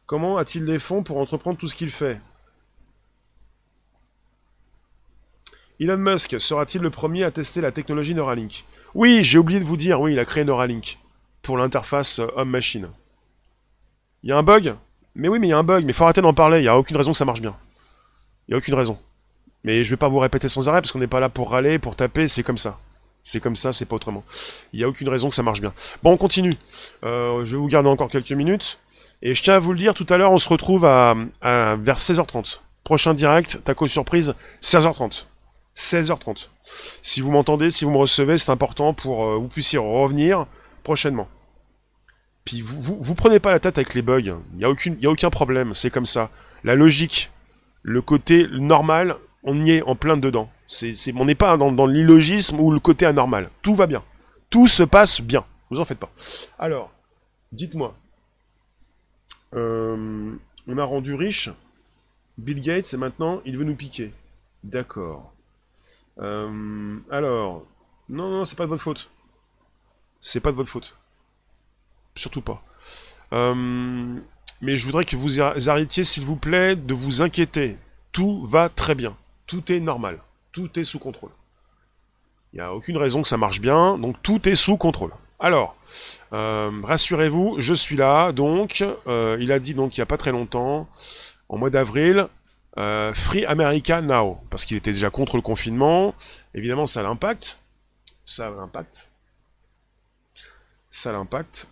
Comment 0.07 0.39
a-t-il 0.39 0.65
des 0.65 0.79
fonds 0.79 1.03
pour 1.03 1.19
entreprendre 1.19 1.59
tout 1.59 1.69
ce 1.69 1.75
qu'il 1.75 1.91
fait? 1.91 2.21
Elon 5.81 5.99
Musk 5.99 6.41
sera-t-il 6.41 6.83
le 6.83 6.91
premier 6.91 7.25
à 7.25 7.31
tester 7.31 7.61
la 7.61 7.73
technologie 7.73 8.15
Neuralink? 8.15 8.65
Oui, 8.95 9.23
j'ai 9.23 9.39
oublié 9.39 9.61
de 9.61 9.65
vous 9.65 9.77
dire, 9.77 10.01
oui, 10.01 10.13
il 10.13 10.19
a 10.19 10.25
créé 10.25 10.45
Neuralink 10.45 10.99
pour 11.43 11.57
l'interface 11.57 12.21
homme-machine. 12.37 12.89
Il 14.23 14.31
y 14.31 14.33
a 14.33 14.39
un 14.39 14.43
bug? 14.43 14.75
Mais 15.15 15.29
oui, 15.29 15.39
mais 15.39 15.49
il 15.49 15.51
y 15.51 15.53
a 15.53 15.59
un 15.59 15.65
bug, 15.65 15.85
mais 15.85 15.93
faut 15.93 16.05
arrêter 16.05 16.21
d'en 16.21 16.35
parler, 16.35 16.59
il 16.59 16.63
n'y 16.63 16.69
a 16.69 16.79
aucune 16.79 16.97
raison 16.97 17.13
que 17.13 17.19
ça 17.19 17.25
marche 17.25 17.41
bien. 17.41 17.55
Il 18.47 18.53
n'y 18.53 18.55
a 18.55 18.59
aucune 18.59 18.75
raison. 18.75 18.99
Mais 19.63 19.85
je 19.85 19.91
vais 19.91 19.97
pas 19.97 20.09
vous 20.09 20.19
répéter 20.19 20.49
sans 20.49 20.69
arrêt 20.69 20.81
parce 20.81 20.91
qu'on 20.91 20.99
n'est 20.99 21.07
pas 21.07 21.21
là 21.21 21.29
pour 21.29 21.51
râler, 21.51 21.79
pour 21.79 21.97
taper, 21.97 22.27
c'est 22.27 22.43
comme 22.43 22.59
ça. 22.59 22.79
C'est 23.23 23.41
comme 23.41 23.57
ça, 23.57 23.73
c'est 23.73 23.85
pas 23.85 23.97
autrement. 23.97 24.25
Il 24.73 24.79
n'y 24.79 24.85
a 24.85 24.89
aucune 24.89 25.09
raison 25.09 25.29
que 25.29 25.35
ça 25.35 25.43
marche 25.43 25.61
bien. 25.61 25.75
Bon, 26.03 26.13
on 26.13 26.17
continue. 26.17 26.55
Euh, 27.05 27.45
je 27.45 27.53
vais 27.53 27.59
vous 27.59 27.69
garder 27.69 27.89
encore 27.89 28.09
quelques 28.09 28.33
minutes. 28.33 28.79
Et 29.21 29.35
je 29.35 29.43
tiens 29.43 29.55
à 29.55 29.59
vous 29.59 29.73
le 29.73 29.79
dire, 29.79 29.95
tout 29.95 30.07
à 30.09 30.17
l'heure, 30.17 30.33
on 30.33 30.39
se 30.39 30.49
retrouve 30.49 30.85
à, 30.85 31.15
vers 31.43 31.99
16h30. 31.99 32.61
Prochain 32.85 33.15
direct, 33.15 33.63
taco 33.65 33.87
surprise, 33.87 34.35
16h30. 34.63 35.25
16h30. 35.77 36.49
Si 37.03 37.21
vous 37.21 37.31
m'entendez, 37.31 37.71
si 37.71 37.85
vous 37.85 37.91
me 37.91 37.99
recevez, 37.99 38.39
c'est 38.39 38.51
important 38.51 38.95
pour 38.95 39.19
que 39.19 39.23
euh, 39.23 39.37
vous 39.37 39.49
puissiez 39.49 39.79
revenir 39.79 40.47
prochainement. 40.83 41.29
Puis 42.45 42.63
vous, 42.63 42.97
vous, 42.99 43.15
prenez 43.15 43.41
pas 43.41 43.53
la 43.53 43.61
tête 43.61 43.77
avec 43.77 43.95
les 43.95 44.03
bugs. 44.03 44.39
Il 44.55 44.59
n'y 44.59 45.07
a 45.07 45.11
aucun 45.11 45.31
problème, 45.31 45.75
c'est 45.75 45.91
comme 45.91 46.07
ça. 46.07 46.31
La 46.65 46.75
logique, 46.75 47.31
le 47.83 48.01
côté 48.01 48.47
normal, 48.51 49.17
on 49.43 49.67
y 49.67 49.73
est 49.73 49.83
en 49.83 49.95
plein 49.95 50.17
dedans. 50.17 50.51
C'est, 50.69 50.93
on 51.17 51.25
n'est 51.25 51.35
pas 51.35 51.57
dans, 51.57 51.87
l'illogisme 51.87 52.61
ou 52.61 52.71
le 52.71 52.79
côté 52.79 53.07
anormal. 53.07 53.51
Tout 53.63 53.75
va 53.75 53.87
bien. 53.87 54.05
Tout 54.51 54.69
se 54.69 54.83
passe 54.83 55.21
bien. 55.23 55.45
Vous 55.71 55.81
en 55.81 55.85
faites 55.85 55.99
pas. 55.99 56.11
Alors, 56.59 56.93
dites-moi. 57.53 57.97
Euh, 59.55 60.37
on 60.67 60.79
a 60.79 60.85
rendu 60.85 61.15
riche 61.15 61.49
Bill 62.37 62.61
Gates 62.61 62.93
et 62.93 62.99
maintenant 62.99 63.41
il 63.47 63.57
veut 63.57 63.65
nous 63.65 63.75
piquer. 63.75 64.13
D'accord. 64.63 65.33
Euh, 66.19 66.99
alors, 67.11 67.67
non, 68.11 68.29
non, 68.29 68.45
c'est 68.45 68.57
pas 68.57 68.65
de 68.65 68.71
votre 68.71 68.83
faute. 68.83 69.11
C'est 70.21 70.41
pas 70.41 70.51
de 70.51 70.57
votre 70.57 70.71
faute. 70.71 70.99
Surtout 72.15 72.43
pas. 72.43 72.63
Euh, 73.33 74.21
mais 74.61 74.77
je 74.77 74.85
voudrais 74.85 75.05
que 75.05 75.17
vous 75.17 75.41
arrêtiez, 75.41 76.05
s'il 76.05 76.25
vous 76.25 76.37
plaît, 76.37 76.77
de 76.77 76.93
vous 76.93 77.23
inquiéter. 77.23 77.79
Tout 78.13 78.45
va 78.45 78.69
très 78.69 78.95
bien. 78.95 79.17
Tout 79.47 79.73
est 79.73 79.81
normal. 79.81 80.21
Est 80.77 80.85
sous 80.85 80.99
contrôle. 80.99 81.31
Il 82.53 82.57
n'y 82.57 82.63
a 82.63 82.73
aucune 82.73 82.97
raison 82.97 83.23
que 83.23 83.29
ça 83.29 83.37
marche 83.37 83.61
bien, 83.61 83.99
donc 83.99 84.17
tout 84.23 84.49
est 84.49 84.55
sous 84.55 84.77
contrôle. 84.77 85.13
Alors, 85.39 85.77
euh, 86.33 86.71
rassurez-vous, 86.83 87.57
je 87.59 87.75
suis 87.75 87.97
là, 87.97 88.33
donc, 88.33 88.85
euh, 89.07 89.37
il 89.41 89.53
a 89.53 89.59
dit 89.59 89.75
donc 89.75 89.97
il 89.97 90.01
n'y 90.01 90.03
a 90.03 90.07
pas 90.07 90.17
très 90.17 90.33
longtemps, 90.33 90.89
en 91.49 91.59
mois 91.59 91.71
d'avril, 91.71 92.27
euh, 92.79 93.15
Free 93.15 93.45
America 93.45 94.01
Now, 94.01 94.41
parce 94.51 94.65
qu'il 94.65 94.77
était 94.77 94.93
déjà 94.93 95.11
contre 95.11 95.37
le 95.37 95.43
confinement, 95.43 96.15
évidemment 96.55 96.87
ça 96.87 97.03
l'impact, 97.03 97.61
ça 98.25 98.51
l'impact, 98.51 99.11
ça 100.91 101.13
l'impact, 101.13 101.69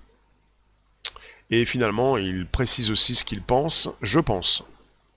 et 1.51 1.65
finalement, 1.65 2.17
il 2.17 2.47
précise 2.47 2.91
aussi 2.91 3.15
ce 3.15 3.25
qu'il 3.25 3.43
pense, 3.43 3.91
je 4.03 4.21
pense. 4.21 4.65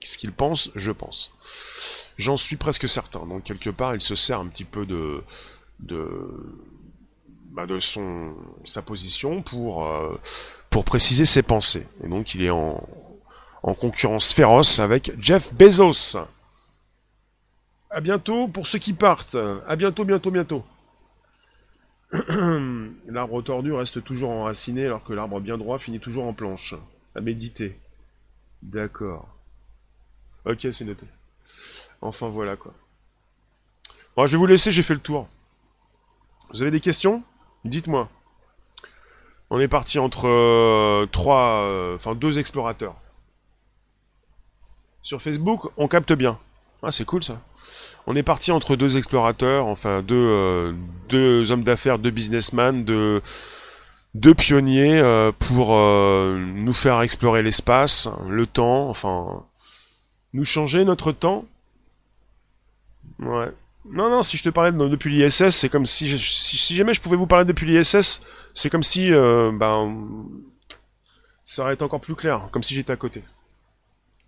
Ce 0.02 0.16
qu'il 0.16 0.32
pense, 0.32 0.70
je 0.74 0.92
pense. 0.92 1.32
J'en 2.16 2.36
suis 2.36 2.56
presque 2.56 2.88
certain. 2.88 3.26
Donc 3.26 3.44
quelque 3.44 3.70
part, 3.70 3.94
il 3.94 4.00
se 4.00 4.14
sert 4.14 4.38
un 4.38 4.46
petit 4.46 4.64
peu 4.64 4.86
de 4.86 5.22
de, 5.80 6.08
bah, 7.52 7.66
son 7.80 8.34
sa 8.64 8.82
position 8.82 9.42
pour 9.42 9.86
euh, 9.86 10.18
pour 10.70 10.84
préciser 10.84 11.24
ses 11.24 11.42
pensées. 11.42 11.86
Et 12.04 12.08
donc 12.08 12.34
il 12.34 12.42
est 12.42 12.50
en 12.50 12.86
en 13.62 13.74
concurrence 13.74 14.32
féroce 14.32 14.80
avec 14.80 15.12
Jeff 15.20 15.52
Bezos. 15.52 16.16
À 17.90 18.00
bientôt 18.00 18.48
pour 18.48 18.66
ceux 18.66 18.78
qui 18.78 18.92
partent. 18.92 19.36
À 19.66 19.76
bientôt, 19.76 20.04
bientôt, 20.04 20.30
bientôt. 20.30 20.64
l'arbre 23.06 23.42
tordu 23.42 23.72
reste 23.72 24.02
toujours 24.02 24.30
enraciné 24.30 24.86
alors 24.86 25.04
que 25.04 25.12
l'arbre 25.12 25.40
bien 25.40 25.58
droit 25.58 25.78
finit 25.78 26.00
toujours 26.00 26.24
en 26.24 26.32
planche. 26.32 26.74
À 27.14 27.20
méditer. 27.20 27.78
D'accord. 28.62 29.39
Ok, 30.46 30.66
c'est 30.72 30.84
noté. 30.84 31.06
Enfin 32.00 32.28
voilà 32.28 32.56
quoi. 32.56 32.72
Bon, 34.16 34.26
je 34.26 34.32
vais 34.32 34.38
vous 34.38 34.46
laisser, 34.46 34.70
j'ai 34.70 34.82
fait 34.82 34.94
le 34.94 35.00
tour. 35.00 35.28
Vous 36.52 36.62
avez 36.62 36.70
des 36.70 36.80
questions? 36.80 37.22
Dites-moi. 37.64 38.08
On 39.50 39.60
est 39.60 39.68
parti 39.68 39.98
entre 39.98 40.28
euh, 40.28 41.06
trois, 41.10 41.62
euh, 41.62 41.96
enfin 41.96 42.14
deux 42.14 42.38
explorateurs. 42.38 42.94
Sur 45.02 45.22
Facebook, 45.22 45.70
on 45.76 45.88
capte 45.88 46.12
bien. 46.12 46.38
Ah, 46.82 46.90
c'est 46.90 47.04
cool 47.04 47.22
ça. 47.22 47.40
On 48.06 48.16
est 48.16 48.22
parti 48.22 48.52
entre 48.52 48.76
deux 48.76 48.96
explorateurs, 48.96 49.66
enfin 49.66 50.02
deux, 50.02 50.16
euh, 50.16 50.72
deux 51.08 51.52
hommes 51.52 51.64
d'affaires, 51.64 51.98
deux 51.98 52.10
businessmen, 52.10 52.84
deux, 52.84 53.22
deux 54.14 54.34
pionniers 54.34 55.02
pour 55.38 55.76
nous 55.76 56.72
faire 56.72 57.02
explorer 57.02 57.42
l'espace, 57.42 58.08
le 58.28 58.46
temps, 58.46 58.88
enfin 58.88 59.44
nous 60.32 60.44
changer 60.44 60.84
notre 60.84 61.12
temps. 61.12 61.44
Ouais. 63.18 63.52
Non, 63.86 64.10
non, 64.10 64.22
si 64.22 64.36
je 64.36 64.42
te 64.42 64.50
parlais 64.50 64.72
depuis 64.72 65.10
l'ISS, 65.10 65.50
c'est 65.50 65.68
comme 65.68 65.86
si, 65.86 66.06
si, 66.18 66.76
jamais 66.76 66.94
je 66.94 67.00
pouvais 67.00 67.16
vous 67.16 67.26
parler 67.26 67.46
depuis 67.46 67.66
l'ISS, 67.66 68.20
c'est 68.54 68.68
comme 68.68 68.82
si, 68.82 69.10
ben, 69.10 70.06
ça 71.50 71.62
aurait 71.62 71.74
été 71.74 71.82
encore 71.82 72.00
plus 72.00 72.14
clair, 72.14 72.48
comme 72.52 72.62
si 72.62 72.74
j'étais 72.74 72.92
à 72.92 72.96
côté. 72.96 73.24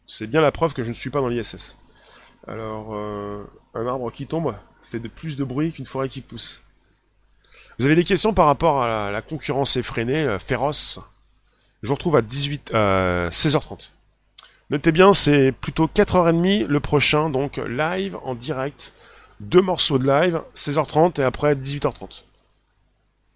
C'est 0.09 0.27
bien 0.27 0.41
la 0.41 0.51
preuve 0.51 0.73
que 0.73 0.83
je 0.83 0.89
ne 0.89 0.95
suis 0.95 1.09
pas 1.09 1.21
dans 1.21 1.29
l'ISS. 1.29 1.79
Alors, 2.49 2.97
euh, 2.97 3.45
un 3.75 3.87
arbre 3.87 4.11
qui 4.11 4.27
tombe 4.27 4.57
fait 4.91 4.99
de 4.99 5.07
plus 5.07 5.37
de 5.37 5.45
bruit 5.45 5.73
qu'une 5.73 5.87
forêt 5.87 6.09
qui 6.09 6.21
pousse. 6.21 6.63
Vous 7.79 7.87
avez 7.87 7.95
des 7.95 8.03
questions 8.03 8.35
par 8.35 8.47
rapport 8.47 8.83
à 8.83 9.13
la, 9.13 9.23
concurrence 9.23 9.77
effrénée, 9.77 10.25
euh, 10.25 10.41
féroce? 10.41 10.99
Je 11.85 11.89
vous 11.89 11.95
retrouve 11.95 12.17
à 12.17 12.23
18, 12.23 12.73
16h30. 12.73 13.92
Notez 14.73 14.91
bien, 14.91 15.13
c'est 15.13 15.53
plutôt 15.53 15.87
4h30 15.87 16.65
le 16.65 16.81
prochain, 16.81 17.29
donc 17.29 17.59
live 17.59 18.17
en 18.25 18.35
direct. 18.35 18.95
Deux 19.39 19.61
morceaux 19.61 19.99
de 19.99 20.07
live, 20.07 20.41
16h30 20.55 21.21
et 21.21 21.25
après 21.25 21.55
18h30. 21.55 22.25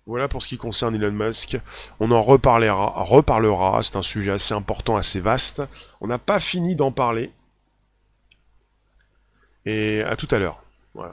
Voilà 0.06 0.28
pour 0.28 0.42
ce 0.42 0.48
qui 0.48 0.56
concerne 0.56 0.94
Elon 0.94 1.12
Musk. 1.12 1.58
On 2.00 2.10
en 2.10 2.22
reparlera, 2.22 3.04
reparlera. 3.04 3.82
C'est 3.82 3.96
un 3.96 4.02
sujet 4.02 4.30
assez 4.30 4.54
important, 4.54 4.96
assez 4.96 5.20
vaste. 5.20 5.60
On 6.00 6.06
n'a 6.06 6.16
pas 6.16 6.40
fini 6.40 6.74
d'en 6.74 6.90
parler. 6.90 7.30
Et 9.66 10.00
à 10.04 10.16
tout 10.16 10.28
à 10.30 10.38
l'heure. 10.38 10.62
Voilà. 10.94 11.12